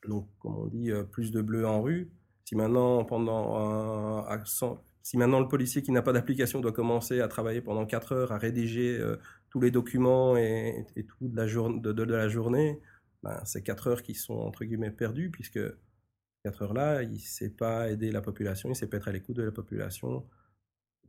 Donc, 0.08 0.30
comme 0.40 0.56
on 0.58 0.68
dit, 0.68 0.92
euh, 0.92 1.04
plus 1.04 1.32
de 1.32 1.42
bleu 1.42 1.68
en 1.68 1.82
rue. 1.82 2.10
Si 2.46 2.56
maintenant, 2.56 3.04
pendant, 3.04 4.26
si 5.04 5.18
maintenant 5.18 5.40
le 5.40 5.48
policier 5.48 5.82
qui 5.82 5.92
n'a 5.92 6.02
pas 6.02 6.14
d'application 6.14 6.62
doit 6.62 6.72
commencer 6.72 7.22
à 7.22 7.28
travailler 7.28 7.62
pendant 7.62 7.86
4 7.86 8.12
heures 8.14 8.32
à 8.32 8.38
rédiger 8.38 8.98
euh, 9.00 9.18
tous 9.50 9.60
les 9.60 9.72
documents 9.72 10.38
et, 10.38 10.86
tout 11.08 11.28
de 11.28 12.04
la, 12.04 12.28
journée, 12.28 12.80
ben, 13.24 13.40
c'est 13.46 13.62
4 13.62 13.88
heures 13.88 14.02
qui 14.02 14.16
sont 14.16 14.38
entre 14.40 14.66
guillemets 14.66 14.92
perdues, 14.92 15.30
puisque 15.30 15.60
4 16.44 16.62
heures 16.64 16.74
là, 16.74 17.04
il 17.04 17.14
ne 17.14 17.18
sait 17.18 17.50
pas 17.50 17.90
aider 17.90 18.12
la 18.12 18.22
population, 18.22 18.70
il 18.70 18.74
ne 18.74 18.78
sait 18.78 18.88
pas 18.88 18.98
être 18.98 19.08
à 19.10 19.12
l'écoute 19.12 19.36
de 19.36 19.44
la 19.44 19.52
population, 19.52 20.26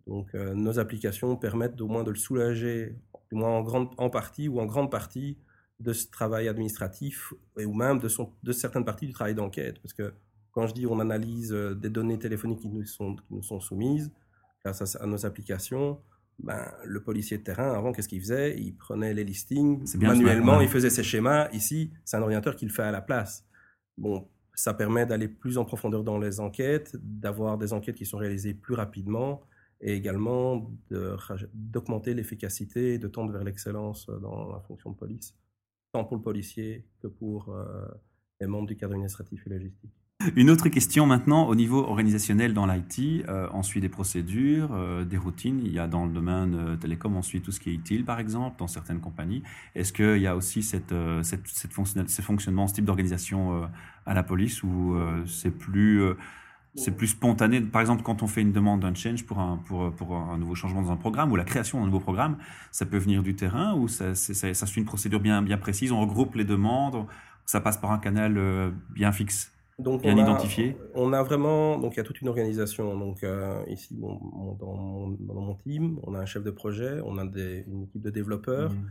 donc 0.06 0.34
euh, 0.34 0.54
nos 0.54 0.78
applications 0.78 1.36
permettent 1.36 1.80
au 1.80 1.88
moins 1.88 2.04
de 2.04 2.10
le 2.10 2.16
soulager, 2.16 2.96
du 3.30 3.38
moins 3.38 3.50
en, 3.50 3.62
grande, 3.62 3.88
en 3.96 4.10
partie 4.10 4.48
ou 4.48 4.60
en 4.60 4.66
grande 4.66 4.90
partie 4.90 5.38
de 5.78 5.92
ce 5.92 6.08
travail 6.10 6.48
administratif 6.48 7.32
et, 7.58 7.64
ou 7.64 7.72
même 7.72 7.98
de, 7.98 8.08
son, 8.08 8.32
de 8.42 8.52
certaines 8.52 8.84
parties 8.84 9.06
du 9.06 9.12
travail 9.12 9.34
d'enquête. 9.34 9.80
Parce 9.80 9.94
que 9.94 10.12
quand 10.52 10.66
je 10.66 10.74
dis 10.74 10.86
on 10.86 10.98
analyse 11.00 11.52
euh, 11.52 11.74
des 11.74 11.90
données 11.90 12.18
téléphoniques 12.18 12.60
qui 12.60 12.68
nous 12.68 12.84
sont, 12.84 13.16
qui 13.16 13.34
nous 13.34 13.42
sont 13.42 13.60
soumises 13.60 14.12
grâce 14.64 14.96
à, 14.96 15.06
nos 15.06 15.24
applications, 15.24 15.98
ben, 16.38 16.70
le 16.84 17.02
policier 17.02 17.38
de 17.38 17.42
terrain, 17.42 17.72
avant, 17.72 17.92
qu'est-ce 17.92 18.08
qu'il 18.08 18.20
faisait? 18.20 18.58
Il 18.58 18.76
prenait 18.76 19.14
les 19.14 19.24
listings 19.24 19.82
manuellement, 19.96 20.60
il 20.60 20.68
faisait 20.68 20.90
ses 20.90 21.02
schémas. 21.02 21.48
Ici, 21.52 21.92
c'est 22.04 22.16
un 22.16 22.22
ordinateur 22.22 22.56
qui 22.56 22.66
le 22.66 22.70
fait 22.70 22.82
à 22.82 22.90
la 22.90 23.00
place. 23.00 23.46
Bon, 23.96 24.28
ça 24.54 24.74
permet 24.74 25.06
d'aller 25.06 25.28
plus 25.28 25.56
en 25.56 25.64
profondeur 25.64 26.04
dans 26.04 26.18
les 26.18 26.40
enquêtes, 26.40 26.94
d'avoir 27.00 27.56
des 27.56 27.72
enquêtes 27.72 27.96
qui 27.96 28.04
sont 28.04 28.18
réalisées 28.18 28.52
plus 28.52 28.74
rapidement 28.74 29.42
et 29.80 29.94
également 29.94 30.70
d'augmenter 30.90 32.14
l'efficacité 32.14 32.94
et 32.94 32.98
de 32.98 33.08
tendre 33.08 33.32
vers 33.32 33.44
l'excellence 33.44 34.08
euh, 34.08 34.18
dans 34.18 34.52
la 34.52 34.60
fonction 34.60 34.90
de 34.90 34.96
police, 34.96 35.34
tant 35.92 36.04
pour 36.04 36.16
le 36.16 36.22
policier 36.22 36.86
que 37.00 37.06
pour 37.06 37.48
euh, 37.48 37.86
les 38.40 38.46
membres 38.46 38.66
du 38.66 38.76
cadre 38.76 38.94
administratif 38.94 39.46
et 39.46 39.50
logistique. 39.50 39.90
Une 40.36 40.50
autre 40.50 40.68
question 40.68 41.06
maintenant 41.06 41.48
au 41.48 41.54
niveau 41.54 41.78
organisationnel 41.78 42.52
dans 42.52 42.66
l'IT. 42.66 43.24
Euh, 43.26 43.48
on 43.54 43.62
suit 43.62 43.80
des 43.80 43.88
procédures, 43.88 44.68
des 45.06 45.16
routines. 45.16 45.62
Il 45.64 45.72
y 45.72 45.78
a 45.78 45.86
dans 45.86 46.04
le 46.04 46.12
domaine 46.12 46.76
télécom, 46.78 47.16
on 47.16 47.22
suit 47.22 47.40
tout 47.40 47.52
ce 47.52 47.58
qui 47.58 47.70
est 47.70 47.72
utile, 47.72 48.04
par 48.04 48.20
exemple, 48.20 48.58
dans 48.58 48.66
certaines 48.66 49.00
compagnies. 49.00 49.42
Est-ce 49.74 49.94
qu'il 49.94 50.20
y 50.20 50.26
a 50.26 50.36
aussi 50.36 50.62
cette, 50.62 50.92
cette 51.22 51.46
ce 51.46 52.20
fonctionnement, 52.20 52.66
ce 52.66 52.74
type 52.74 52.84
d'organisation 52.84 53.66
à 54.04 54.12
la 54.12 54.22
police 54.22 54.62
où 54.62 54.94
c'est 55.24 55.52
plus 55.52 56.02
c'est 56.74 56.96
plus 56.96 57.08
spontané. 57.08 57.60
Par 57.60 57.80
exemple, 57.80 58.02
quand 58.02 58.22
on 58.22 58.26
fait 58.26 58.42
une 58.42 58.52
demande 58.52 58.80
d'un 58.80 58.94
change 58.94 59.26
pour 59.26 59.38
un, 59.38 59.56
pour, 59.56 59.90
pour 59.92 60.14
un 60.14 60.38
nouveau 60.38 60.54
changement 60.54 60.82
dans 60.82 60.92
un 60.92 60.96
programme 60.96 61.32
ou 61.32 61.36
la 61.36 61.44
création 61.44 61.80
d'un 61.80 61.86
nouveau 61.86 62.00
programme, 62.00 62.38
ça 62.70 62.86
peut 62.86 62.98
venir 62.98 63.22
du 63.22 63.34
terrain 63.34 63.74
ou 63.74 63.88
ça, 63.88 64.14
ça, 64.14 64.54
ça, 64.54 64.66
suit 64.66 64.80
une 64.80 64.86
procédure 64.86 65.20
bien, 65.20 65.42
bien 65.42 65.58
précise. 65.58 65.92
On 65.92 66.00
regroupe 66.00 66.34
les 66.36 66.44
demandes, 66.44 67.06
ça 67.44 67.60
passe 67.60 67.78
par 67.78 67.90
un 67.90 67.98
canal 67.98 68.38
euh, 68.38 68.70
bien 68.90 69.10
fixe, 69.10 69.52
donc 69.78 70.02
bien 70.02 70.16
identifié. 70.16 70.76
On 70.94 71.12
a 71.12 71.22
vraiment, 71.22 71.78
donc 71.78 71.94
il 71.94 71.96
y 71.96 72.00
a 72.00 72.04
toute 72.04 72.20
une 72.20 72.28
organisation. 72.28 72.96
Donc 72.96 73.24
euh, 73.24 73.64
ici, 73.68 73.96
dans, 73.98 74.20
mon, 74.20 75.16
dans, 75.18 75.40
mon, 75.40 75.54
team, 75.56 75.98
on 76.04 76.14
a 76.14 76.20
un 76.20 76.26
chef 76.26 76.44
de 76.44 76.50
projet, 76.50 77.00
on 77.04 77.18
a 77.18 77.26
des, 77.26 77.64
une 77.66 77.82
équipe 77.82 78.02
de 78.02 78.10
développeurs. 78.10 78.72
Mmh. 78.72 78.90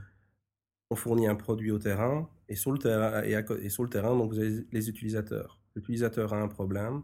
On 0.92 0.96
fournit 0.96 1.28
un 1.28 1.36
produit 1.36 1.72
au 1.72 1.78
terrain 1.78 2.28
et 2.50 2.56
sur 2.56 2.72
le 2.72 2.80
terrain, 2.80 3.24
et, 3.24 3.40
et 3.62 3.70
sur 3.70 3.84
le 3.84 3.90
terrain, 3.90 4.18
donc 4.18 4.34
vous 4.34 4.40
avez 4.40 4.66
les 4.72 4.90
utilisateurs. 4.90 5.60
L'utilisateur 5.76 6.34
a 6.34 6.42
un 6.42 6.48
problème 6.48 7.04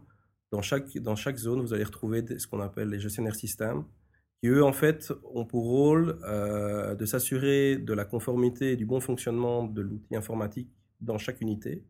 dans 0.52 0.62
chaque, 0.62 0.96
dans 0.98 1.16
chaque 1.16 1.36
zone, 1.36 1.60
vous 1.60 1.74
allez 1.74 1.84
retrouver 1.84 2.24
ce 2.38 2.46
qu'on 2.46 2.60
appelle 2.60 2.88
les 2.88 3.00
gestionnaires 3.00 3.34
systèmes, 3.34 3.84
qui 4.40 4.48
eux, 4.48 4.62
en 4.64 4.72
fait, 4.72 5.12
ont 5.34 5.44
pour 5.44 5.64
rôle 5.64 6.18
euh, 6.24 6.94
de 6.94 7.04
s'assurer 7.04 7.76
de 7.76 7.92
la 7.92 8.04
conformité 8.04 8.72
et 8.72 8.76
du 8.76 8.86
bon 8.86 9.00
fonctionnement 9.00 9.64
de 9.64 9.82
l'outil 9.82 10.14
informatique 10.14 10.70
dans 11.00 11.18
chaque 11.18 11.40
unité, 11.40 11.84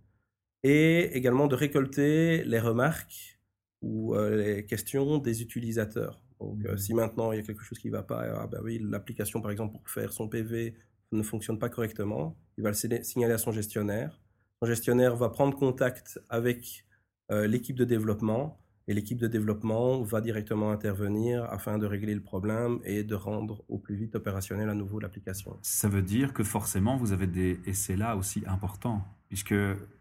et 0.63 1.17
également 1.17 1.47
de 1.47 1.55
récolter 1.55 2.45
les 2.45 2.59
remarques 2.59 3.41
ou 3.83 4.15
euh, 4.15 4.37
les 4.37 4.67
questions 4.67 5.19
des 5.19 5.43
utilisateurs. 5.43 6.21
Donc, 6.41 6.65
euh, 6.67 6.77
si 6.77 6.93
maintenant 6.95 7.33
il 7.33 7.37
y 7.37 7.39
a 7.41 7.43
quelque 7.43 7.63
chose 7.63 7.79
qui 7.79 7.89
ne 7.89 7.93
va 7.93 8.03
pas, 8.03 8.25
ah 8.37 8.47
ben 8.47 8.61
oui, 8.63 8.81
l'application, 8.83 9.41
par 9.41 9.51
exemple, 9.51 9.73
pour 9.73 9.89
faire 9.89 10.13
son 10.13 10.29
PV 10.29 10.75
ne 11.13 11.23
fonctionne 11.23 11.59
pas 11.59 11.69
correctement, 11.69 12.37
il 12.59 12.65
va 12.65 12.71
le 12.71 13.03
signaler 13.03 13.35
à 13.35 13.39
son 13.39 13.53
gestionnaire. 13.53 14.21
Son 14.61 14.67
gestionnaire 14.67 15.17
va 15.17 15.29
prendre 15.29 15.57
contact 15.57 16.21
avec 16.29 16.85
l'équipe 17.31 17.77
de 17.77 17.85
développement. 17.85 18.59
Et 18.89 18.95
l'équipe 18.95 19.19
de 19.19 19.27
développement 19.27 20.01
va 20.03 20.21
directement 20.21 20.71
intervenir 20.71 21.45
afin 21.51 21.77
de 21.77 21.87
régler 21.87 22.15
le 22.15 22.21
problème 22.21 22.79
et 22.85 23.03
de 23.03 23.17
rendre 23.17 23.65
au 23.69 23.79
plus 23.79 23.97
vite 23.97 24.15
opérationnel 24.15 24.69
à 24.69 24.75
nouveau 24.75 25.01
l'application. 25.01 25.57
Ça 25.63 25.89
veut 25.89 26.03
dire 26.03 26.33
que 26.33 26.45
forcément, 26.45 26.97
vous 26.97 27.13
avez 27.13 27.27
des 27.27 27.59
essais 27.67 27.97
là 27.97 28.17
aussi 28.17 28.45
importants, 28.47 29.03
puisque 29.29 29.55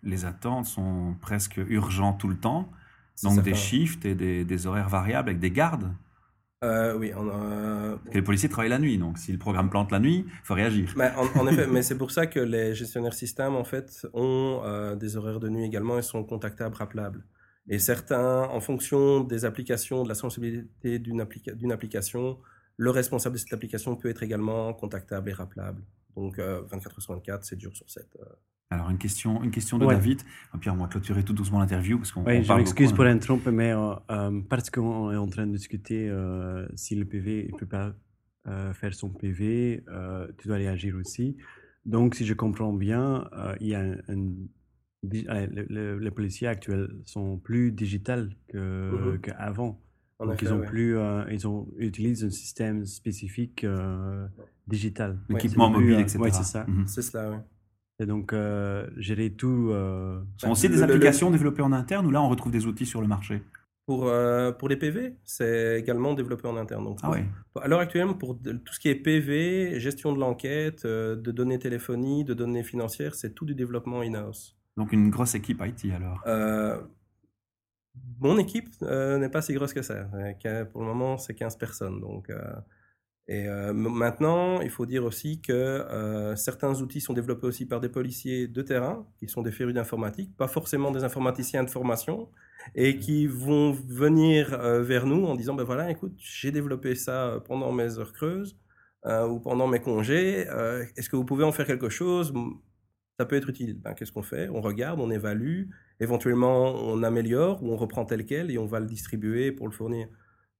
les 0.03 0.25
attentes 0.25 0.67
sont 0.67 1.15
presque 1.19 1.57
urgentes 1.57 2.19
tout 2.19 2.27
le 2.27 2.37
temps. 2.37 2.69
Donc 3.23 3.41
des 3.41 3.55
shifts 3.55 4.05
et 4.05 4.13
des, 4.13 4.67
horaires 4.67 4.89
variables 4.89 5.29
avec 5.29 5.39
des 5.39 5.51
gardes. 5.51 5.91
Euh, 6.65 6.97
oui, 6.97 7.11
on 7.15 7.29
a... 7.29 7.99
les 8.13 8.21
policiers 8.21 8.49
travaillent 8.49 8.69
la 8.69 8.79
nuit, 8.79 8.97
donc 8.97 9.17
si 9.17 9.31
le 9.31 9.37
programme 9.37 9.69
plante 9.69 9.91
la 9.91 9.99
nuit, 9.99 10.25
il 10.27 10.45
faut 10.45 10.53
réagir. 10.53 10.93
Mais 10.97 11.11
en, 11.15 11.47
effet, 11.47 11.67
mais 11.71 11.81
c'est 11.81 11.97
pour 11.97 12.11
ça 12.11 12.27
que 12.27 12.39
les 12.39 12.73
gestionnaires 12.73 13.13
système, 13.13 13.55
en 13.55 13.63
fait, 13.63 14.07
ont 14.13 14.61
euh, 14.63 14.95
des 14.95 15.17
horaires 15.17 15.39
de 15.39 15.49
nuit 15.49 15.63
également 15.63 15.97
et 15.97 16.01
sont 16.01 16.23
contactables, 16.23 16.75
rappelables. 16.75 17.23
Et 17.67 17.79
certains, 17.79 18.43
en 18.43 18.59
fonction 18.59 19.21
des 19.21 19.45
applications, 19.45 20.03
de 20.03 20.09
la 20.09 20.15
sensibilité 20.15 20.99
d'une 20.99 21.71
application, 21.71 22.37
le 22.77 22.89
responsable 22.91 23.35
de 23.35 23.39
cette 23.39 23.53
application 23.53 23.95
peut 23.95 24.09
être 24.09 24.23
également 24.23 24.73
contactable 24.73 25.29
et 25.29 25.33
rappelable. 25.33 25.81
Donc 26.15 26.39
24 26.39 26.99
h 26.99 27.01
sur 27.01 27.13
24, 27.13 27.43
7 27.43 27.59
jours 27.59 27.75
sur 27.75 27.89
7. 27.89 28.05
Alors, 28.71 28.89
une 28.89 28.97
question, 28.97 29.43
une 29.43 29.51
question 29.51 29.77
de 29.77 29.85
David. 29.85 30.21
Et 30.53 30.57
puis, 30.57 30.69
on 30.69 30.75
va 30.75 30.87
clôturer 30.87 31.23
tout 31.23 31.33
doucement 31.33 31.59
l'interview. 31.59 31.97
parce 31.97 32.11
qu'on 32.11 32.23
Oui, 32.23 32.43
je 32.43 32.53
m'excuse 32.53 32.91
hein. 32.91 32.95
pour 32.95 33.03
l'interrompre, 33.03 33.51
mais 33.51 33.73
euh, 33.73 34.41
parce 34.49 34.69
qu'on 34.69 35.11
est 35.11 35.17
en 35.17 35.27
train 35.27 35.45
de 35.45 35.51
discuter 35.51 36.11
si 36.75 36.95
le 36.95 37.05
PV 37.05 37.49
ne 37.51 37.57
peut 37.57 37.67
pas 37.67 37.93
faire 38.73 38.93
son 38.93 39.09
PV, 39.09 39.83
tu 40.37 40.47
dois 40.47 40.57
réagir 40.57 40.95
aussi. 40.95 41.37
Donc, 41.85 42.15
si 42.15 42.25
je 42.25 42.33
comprends 42.33 42.73
bien, 42.73 43.29
il 43.59 43.67
y 43.67 43.75
a 43.75 43.81
un, 43.81 44.33
les, 45.03 46.11
policiers 46.11 46.47
actuels 46.47 46.89
sont 47.05 47.37
plus 47.37 47.71
digitales 47.71 48.35
mmh 48.53 49.19
qu'avant. 49.21 49.79
Donc, 50.19 50.41
ils, 50.41 50.53
ont 50.53 50.61
plus, 50.61 50.97
ils 51.29 51.47
ont, 51.47 51.67
utilisent 51.77 52.23
un 52.23 52.29
système 52.29 52.85
spécifique 52.85 53.65
digital. 54.67 55.19
L'équipement 55.29 55.69
mobile, 55.69 55.99
etc. 55.99 56.17
Oui, 56.19 56.29
c'est 56.31 56.43
ça. 56.43 56.65
Mmh 56.67 56.87
c'est 56.87 57.01
cela, 57.03 57.31
oui. 57.31 57.37
Et 57.99 58.05
donc, 58.05 58.33
gérer 58.97 59.31
tout. 59.31 59.69
Ce 59.71 60.45
sont 60.45 60.51
aussi 60.51 60.69
des 60.69 60.83
applications 60.83 61.31
développées 61.31 61.61
en 61.61 61.71
interne 61.71 62.05
ou 62.05 62.11
là, 62.11 62.21
on 62.21 62.29
retrouve 62.29 62.51
des 62.51 62.65
outils 62.65 62.85
sur 62.85 63.01
le 63.01 63.07
marché? 63.07 63.41
Pour, 63.85 64.11
pour 64.57 64.67
les 64.67 64.77
PV, 64.77 65.15
c'est 65.23 65.79
également 65.79 66.13
développé 66.13 66.47
en 66.47 66.57
interne. 66.57 66.83
Donc, 66.83 66.99
ah 67.03 67.11
oui. 67.11 67.19
À 67.61 67.67
l'heure 67.67 67.79
actuelle, 67.79 68.07
pour 68.17 68.35
tout 68.37 68.73
ce 68.73 68.79
qui 68.79 68.89
est 68.89 68.95
PV, 68.95 69.79
gestion 69.79 70.11
de 70.11 70.19
l'enquête, 70.19 70.85
de 70.85 71.31
données 71.31 71.59
téléphonie, 71.59 72.23
de 72.23 72.33
données 72.33 72.63
financières, 72.63 73.13
c'est 73.15 73.35
tout 73.35 73.45
du 73.45 73.53
développement 73.53 74.01
in-house. 74.01 74.57
Donc 74.75 74.91
une 74.91 75.09
grosse 75.09 75.35
équipe 75.35 75.63
IT 75.63 75.93
alors 75.93 76.21
Mon 78.19 78.37
équipe 78.37 78.69
n'est 78.81 79.29
pas 79.29 79.41
si 79.41 79.53
grosse 79.53 79.73
que 79.73 79.81
ça. 79.81 80.09
Pour 80.71 80.81
le 80.81 80.87
moment, 80.87 81.17
c'est 81.17 81.35
15 81.35 81.55
personnes. 81.57 82.01
Donc, 82.01 82.31
et 83.27 83.47
maintenant, 83.73 84.61
il 84.61 84.69
faut 84.69 84.85
dire 84.85 85.03
aussi 85.03 85.41
que 85.41 86.33
certains 86.37 86.79
outils 86.81 87.01
sont 87.01 87.13
développés 87.13 87.47
aussi 87.47 87.65
par 87.65 87.81
des 87.81 87.89
policiers 87.89 88.47
de 88.47 88.61
terrain, 88.61 89.07
qui 89.17 89.27
sont 89.27 89.41
des 89.41 89.51
férus 89.51 89.73
d'informatique, 89.73 90.35
pas 90.37 90.47
forcément 90.47 90.91
des 90.91 91.03
informaticiens 91.03 91.63
de 91.63 91.69
formation, 91.69 92.29
et 92.75 92.97
qui 92.99 93.27
vont 93.27 93.71
venir 93.71 94.57
vers 94.81 95.05
nous 95.07 95.25
en 95.25 95.35
disant, 95.35 95.55
ben 95.55 95.63
voilà, 95.63 95.89
écoute, 95.89 96.13
j'ai 96.17 96.51
développé 96.51 96.93
ça 96.95 97.41
pendant 97.47 97.71
mes 97.71 97.97
heures 97.97 98.13
creuses 98.13 98.57
ou 99.05 99.39
pendant 99.39 99.67
mes 99.67 99.79
congés, 99.79 100.45
est-ce 100.95 101.09
que 101.09 101.15
vous 101.15 101.25
pouvez 101.25 101.43
en 101.43 101.51
faire 101.51 101.65
quelque 101.65 101.89
chose? 101.89 102.33
Ça 103.19 103.25
peut 103.25 103.37
être 103.37 103.49
utile. 103.49 103.79
Ben, 103.81 103.93
Qu'est-ce 103.93 104.11
qu'on 104.11 104.23
fait? 104.23 104.49
On 104.49 104.61
regarde, 104.61 104.99
on 104.99 105.09
évalue, 105.09 105.69
éventuellement 105.99 106.75
on 106.75 107.01
améliore 107.01 107.63
ou 107.63 107.71
on 107.71 107.77
reprend 107.77 108.05
tel 108.05 108.25
quel 108.25 108.51
et 108.51 108.57
on 108.57 108.65
va 108.65 108.79
le 108.79 108.85
distribuer 108.85 109.51
pour 109.51 109.67
le 109.67 109.73
fournir. 109.73 110.07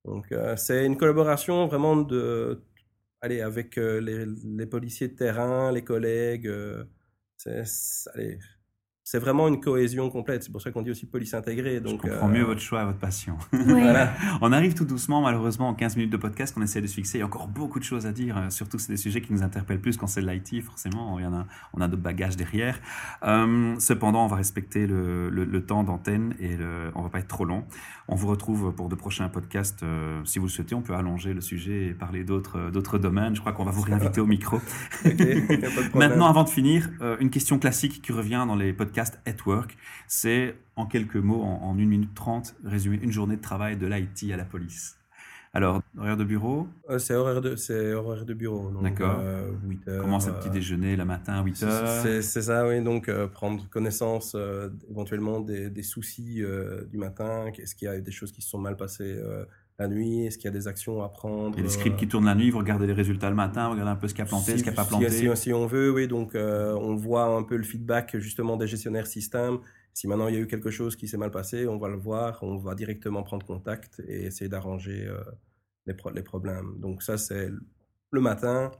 Donc 0.05 0.31
euh, 0.31 0.55
c'est 0.55 0.85
une 0.85 0.97
collaboration 0.97 1.67
vraiment 1.67 1.95
de, 1.97 2.61
allez, 3.21 3.41
avec 3.41 3.77
euh, 3.77 3.99
les, 4.01 4.65
policiers 4.67 5.09
de 5.09 5.15
terrain, 5.15 5.71
les 5.71 5.83
collègues. 5.83 6.47
Euh, 6.47 6.85
c'est, 7.37 7.63
allez, 8.13 8.39
c'est 9.07 9.19
vraiment 9.19 9.47
une 9.47 9.59
cohésion 9.59 10.09
complète. 10.09 10.41
C'est 10.41 10.51
pour 10.51 10.63
ça 10.63 10.71
qu'on 10.71 10.81
dit 10.81 10.89
aussi 10.89 11.05
police 11.05 11.35
intégrée. 11.35 11.79
Donc, 11.79 12.01
Je 12.03 12.09
comprends 12.09 12.27
mieux 12.27 12.43
votre 12.43 12.59
choix 12.59 12.81
et 12.81 12.85
votre 12.85 12.97
passion. 12.97 13.37
voilà. 13.51 14.11
On 14.41 14.51
arrive 14.51 14.73
tout 14.73 14.83
doucement, 14.83 15.21
malheureusement, 15.21 15.69
en 15.69 15.75
15 15.75 15.95
minutes 15.95 16.11
de 16.11 16.17
podcast 16.17 16.55
qu'on 16.55 16.63
essaie 16.63 16.81
de 16.81 16.87
se 16.87 16.95
fixer. 16.95 17.19
Il 17.19 17.21
y 17.21 17.23
a 17.23 17.27
encore 17.27 17.47
beaucoup 17.47 17.77
de 17.77 17.83
choses 17.83 18.07
à 18.07 18.11
dire. 18.11 18.35
Euh, 18.35 18.49
surtout, 18.49 18.79
c'est 18.79 18.91
des 18.91 18.97
sujets 18.97 19.21
qui 19.21 19.31
nous 19.31 19.43
interpellent 19.43 19.79
plus 19.79 19.95
quand 19.95 20.07
c'est 20.07 20.23
de 20.23 20.27
l'IT, 20.27 20.63
forcément. 20.63 21.19
Y 21.19 21.25
en 21.27 21.35
a, 21.35 21.45
on 21.73 21.81
a 21.81 21.87
d'autres 21.87 22.01
bagages 22.01 22.35
derrière. 22.35 22.79
Euh, 23.21 23.75
cependant, 23.77 24.25
on 24.25 24.27
va 24.27 24.37
respecter 24.37 24.87
le, 24.87 25.29
le, 25.29 25.45
le 25.45 25.63
temps 25.63 25.83
d'antenne 25.83 26.33
et 26.39 26.57
le, 26.57 26.91
on 26.95 27.03
va 27.03 27.09
pas 27.09 27.19
être 27.19 27.27
trop 27.27 27.45
long. 27.45 27.63
On 28.07 28.15
vous 28.15 28.27
retrouve 28.27 28.73
pour 28.73 28.89
de 28.89 28.95
prochains 28.95 29.29
podcasts. 29.29 29.83
Euh, 29.83 30.19
si 30.25 30.39
vous 30.39 30.45
le 30.45 30.51
souhaitez, 30.51 30.73
on 30.73 30.81
peut 30.81 30.95
allonger 30.95 31.33
le 31.33 31.41
sujet 31.41 31.87
et 31.87 31.93
parler 31.93 32.23
d'autres, 32.23 32.71
d'autres 32.71 32.97
domaines. 32.97 33.35
Je 33.35 33.39
crois 33.39 33.51
qu'on 33.51 33.65
va 33.65 33.71
vous 33.71 33.81
réinviter 33.81 34.19
au 34.19 34.25
micro. 34.25 34.59
okay, 35.05 35.43
Maintenant, 35.93 36.25
avant 36.25 36.43
de 36.43 36.49
finir, 36.49 36.89
euh, 37.01 37.17
une 37.19 37.29
question 37.29 37.59
classique 37.59 38.01
qui 38.01 38.11
revient 38.11 38.45
dans 38.47 38.55
les 38.55 38.73
podcasts 38.73 38.94
at 38.99 39.35
work, 39.45 39.77
c'est 40.07 40.55
en 40.75 40.85
quelques 40.85 41.15
mots, 41.15 41.41
en, 41.41 41.61
en 41.63 41.73
1 41.73 41.85
minute 41.85 42.13
30, 42.15 42.55
résumer 42.63 42.99
une 43.01 43.11
journée 43.11 43.37
de 43.37 43.41
travail 43.41 43.77
de 43.77 43.87
l'IT 43.87 44.31
à 44.31 44.37
la 44.37 44.45
police. 44.45 44.97
Alors, 45.55 45.81
horaire 45.97 46.17
de 46.17 46.25
bureau? 46.25 46.67
Euh, 46.89 46.99
C'est 46.99 47.15
horaire, 47.15 47.39
de, 47.39 47.93
horaire 47.93 48.25
de 48.25 48.33
bureau. 48.33 48.71
D'accord. 48.83 49.19
Euh, 49.21 49.51
8 49.63 49.87
heures. 49.87 50.01
Comment 50.01 50.19
c'est 50.19 50.33
petit 50.33 50.49
déjeuner, 50.49 50.97
le 50.97 51.05
matin, 51.05 51.41
8 51.41 51.63
heures 51.63 51.87
C'est 52.03 52.41
ça, 52.41 52.67
oui. 52.67 52.83
Donc, 52.83 53.07
euh, 53.07 53.27
prendre 53.27 53.65
connaissance 53.69 54.33
euh, 54.35 54.67
éventuellement 54.89 55.39
des, 55.39 55.69
des 55.69 55.81
soucis 55.81 56.43
euh, 56.43 56.83
du 56.91 56.97
matin. 56.97 57.45
Est-ce 57.57 57.73
qu'il 57.73 57.85
y 57.85 57.89
a 57.89 58.01
des 58.01 58.11
choses 58.11 58.33
qui 58.33 58.41
se 58.41 58.49
sont 58.49 58.57
mal 58.57 58.75
passées 58.75 59.17
la 59.77 59.87
nuit 59.87 60.25
Est-ce 60.25 60.37
qu'il 60.37 60.45
y 60.45 60.47
a 60.47 60.57
des 60.57 60.67
actions 60.67 61.03
à 61.03 61.09
prendre 61.09 61.55
Il 61.55 61.57
y 61.57 61.59
a 61.59 61.67
des 61.67 61.73
scripts 61.73 61.97
qui 61.97 62.07
tournent 62.07 62.25
la 62.25 62.35
nuit, 62.35 62.49
vous 62.49 62.59
regardez 62.59 62.87
les 62.87 62.93
résultats 62.93 63.29
le 63.29 63.35
matin, 63.35 63.67
vous 63.67 63.73
regardez 63.73 63.91
un 63.91 63.95
peu 63.95 64.07
ce 64.07 64.13
qui 64.13 64.21
a 64.21 64.25
planté, 64.25 64.53
si, 64.53 64.59
ce 64.59 64.63
qui 64.63 64.69
n'a 64.69 64.75
pas 64.75 64.85
planté. 64.85 65.09
Si, 65.09 65.27
si, 65.35 65.53
on 65.53 65.67
veut, 65.67 65.91
oui. 65.91 66.07
Donc, 66.07 66.35
on 66.35 66.95
voit 66.95 67.25
un 67.25 67.43
peu 67.43 67.55
le 67.55 67.63
feedback 67.63 68.17
justement 68.17 68.57
des 68.57 68.67
gestionnaires 68.67 69.07
système. 69.07 69.59
Si 69.95 70.09
maintenant 70.09 70.27
il 70.27 70.35
y 70.35 70.37
a 70.37 70.41
eu 70.41 70.47
quelque 70.47 70.71
chose 70.71 70.97
qui 70.97 71.07
s'est 71.07 71.15
mal 71.15 71.31
passé, 71.31 71.67
on 71.67 71.77
va 71.77 71.87
le 71.87 71.95
voir, 71.95 72.39
on 72.41 72.57
va 72.57 72.75
directement 72.75 73.23
prendre 73.23 73.45
contact 73.45 74.01
et 74.05 74.25
essayer 74.25 74.49
d'arranger 74.49 75.07
euh, 75.07 75.23
les, 75.85 75.93
pro 75.93 76.09
les, 76.09 76.21
problèmes. 76.21 76.77
Donc 76.79 77.01
ça, 77.01 77.17
c'est 77.17 77.49
le 78.11 78.19
matin. 78.19 78.71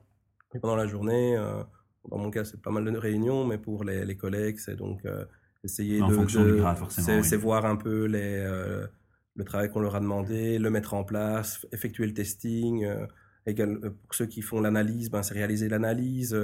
Et 0.53 0.59
pendant 0.59 0.75
la 0.75 0.87
journée, 0.87 1.37
euh, 1.37 1.63
dans 2.09 2.17
mon 2.17 2.31
cas, 2.31 2.43
c'est 2.43 2.61
pas 2.61 2.69
mal 2.69 2.83
de 2.83 2.97
réunions, 2.97 3.45
mais 3.45 3.57
pour 3.57 3.85
les, 3.85 4.03
les 4.03 4.17
collègues, 4.17 4.57
c'est 4.59 4.75
donc 4.75 5.05
euh, 5.05 5.23
essayer 5.63 6.01
en 6.01 6.09
de... 6.09 6.17
de. 6.17 6.63
C'est 6.89 7.35
oui. 7.35 7.41
voir 7.41 7.65
un 7.65 7.77
peu 7.77 8.07
les, 8.07 8.43
euh, 8.45 8.85
le 9.35 9.43
travail 9.43 9.69
qu'on 9.69 9.81
leur 9.81 9.95
a 9.95 9.99
demandé, 9.99 10.59
le 10.59 10.69
mettre 10.69 10.93
en 10.93 11.03
place, 11.03 11.65
effectuer 11.71 12.05
le 12.05 12.13
testing. 12.13 12.87
Égal, 13.45 13.79
pour 13.79 14.15
ceux 14.15 14.25
qui 14.25 14.41
font 14.41 14.61
l'analyse, 14.61 15.09
ben, 15.11 15.23
c'est 15.23 15.33
réaliser 15.33 15.69
l'analyse 15.69 16.35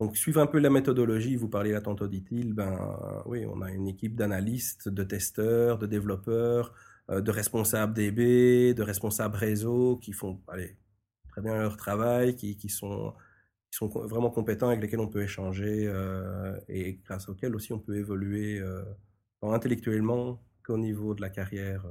donc, 0.00 0.16
suivre 0.16 0.40
un 0.40 0.46
peu 0.46 0.58
la 0.58 0.70
méthodologie, 0.70 1.36
vous 1.36 1.48
parliez 1.50 1.72
là 1.72 1.82
tantôt 1.82 2.08
dit-il, 2.08 2.54
ben 2.54 3.22
oui, 3.26 3.44
on 3.44 3.60
a 3.60 3.70
une 3.70 3.86
équipe 3.86 4.16
d'analystes, 4.16 4.88
de 4.88 5.04
testeurs, 5.04 5.78
de 5.78 5.86
développeurs, 5.86 6.72
euh, 7.10 7.20
de 7.20 7.30
responsables 7.30 7.92
DB, 7.92 8.72
de 8.72 8.82
responsables 8.82 9.36
réseau 9.36 9.98
qui 9.98 10.12
font 10.12 10.40
allez, 10.48 10.78
très 11.28 11.42
bien 11.42 11.54
leur 11.58 11.76
travail, 11.76 12.34
qui, 12.34 12.56
qui, 12.56 12.70
sont, 12.70 13.12
qui 13.70 13.76
sont 13.76 13.88
vraiment 13.88 14.30
compétents 14.30 14.68
avec 14.68 14.80
lesquels 14.80 15.00
on 15.00 15.08
peut 15.08 15.22
échanger 15.22 15.86
euh, 15.86 16.58
et 16.68 16.94
grâce 17.04 17.28
auxquels 17.28 17.54
aussi 17.54 17.74
on 17.74 17.78
peut 17.78 17.96
évoluer 17.96 18.58
euh, 18.58 18.82
tant 19.42 19.52
intellectuellement 19.52 20.42
qu'au 20.70 20.78
niveau 20.78 21.14
de 21.14 21.20
la 21.20 21.30
carrière. 21.30 21.84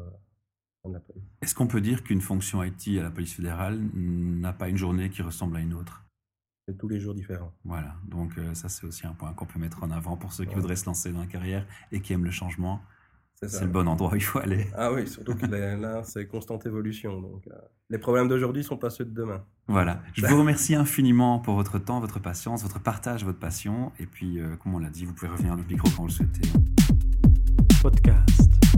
Est-ce 1.41 1.53
qu'on 1.53 1.67
peut 1.67 1.81
dire 1.81 2.01
qu'une 2.01 2.21
fonction 2.21 2.63
IT 2.63 2.97
à 2.97 3.03
la 3.03 3.11
police 3.11 3.33
fédérale 3.33 3.77
n'a 3.93 4.53
pas 4.53 4.69
une 4.69 4.77
journée 4.77 5.09
qui 5.09 5.21
ressemble 5.21 5.57
à 5.57 5.59
une 5.59 5.73
autre? 5.73 6.05
Tous 6.77 6.87
les 6.87 6.99
jours 6.99 7.13
différents. 7.13 7.51
Voilà, 7.65 7.95
donc 8.07 8.37
euh, 8.37 8.53
ça 8.53 8.69
c'est 8.69 8.85
aussi 8.85 9.05
un 9.05 9.13
point 9.13 9.33
qu'on 9.33 9.45
peut 9.45 9.59
mettre 9.59 9.83
en 9.83 9.91
avant 9.91 10.15
pour 10.15 10.31
ceux 10.31 10.45
qui 10.45 10.51
ouais. 10.51 10.55
voudraient 10.55 10.77
se 10.77 10.85
lancer 10.85 11.11
dans 11.11 11.19
la 11.19 11.25
carrière 11.25 11.65
et 11.91 11.99
qui 11.99 12.13
aiment 12.13 12.23
le 12.23 12.31
changement. 12.31 12.79
C'est 13.41 13.61
le 13.61 13.67
bon 13.67 13.87
endroit 13.87 14.11
où 14.11 14.15
il 14.15 14.21
faut 14.21 14.39
aller. 14.39 14.67
Ah 14.75 14.93
oui, 14.93 15.07
surtout 15.07 15.33
que 15.33 15.45
là, 15.45 16.03
c'est 16.03 16.27
constante 16.27 16.65
évolution. 16.65 17.21
Donc, 17.21 17.47
euh, 17.47 17.53
les 17.89 17.97
problèmes 17.97 18.27
d'aujourd'hui 18.27 18.61
ne 18.61 18.67
sont 18.67 18.77
pas 18.77 18.89
ceux 18.89 19.05
de 19.05 19.13
demain. 19.13 19.43
Voilà. 19.67 20.01
Je 20.13 20.25
vous 20.25 20.37
remercie 20.37 20.75
infiniment 20.75 21.39
pour 21.39 21.55
votre 21.55 21.79
temps, 21.79 22.01
votre 22.01 22.19
patience, 22.19 22.63
votre 22.63 22.79
partage, 22.79 23.23
votre 23.23 23.39
passion. 23.39 23.93
Et 23.97 24.05
puis, 24.05 24.39
euh, 24.39 24.57
comme 24.57 24.75
on 24.75 24.79
l'a 24.79 24.89
dit, 24.89 25.05
vous 25.05 25.13
pouvez 25.13 25.31
revenir 25.31 25.53
à 25.53 25.55
notre 25.55 25.69
micro 25.69 25.89
quand 25.89 26.01
vous 26.01 26.07
le 26.07 26.13
souhaitez. 26.13 26.49
Podcast. 27.81 28.68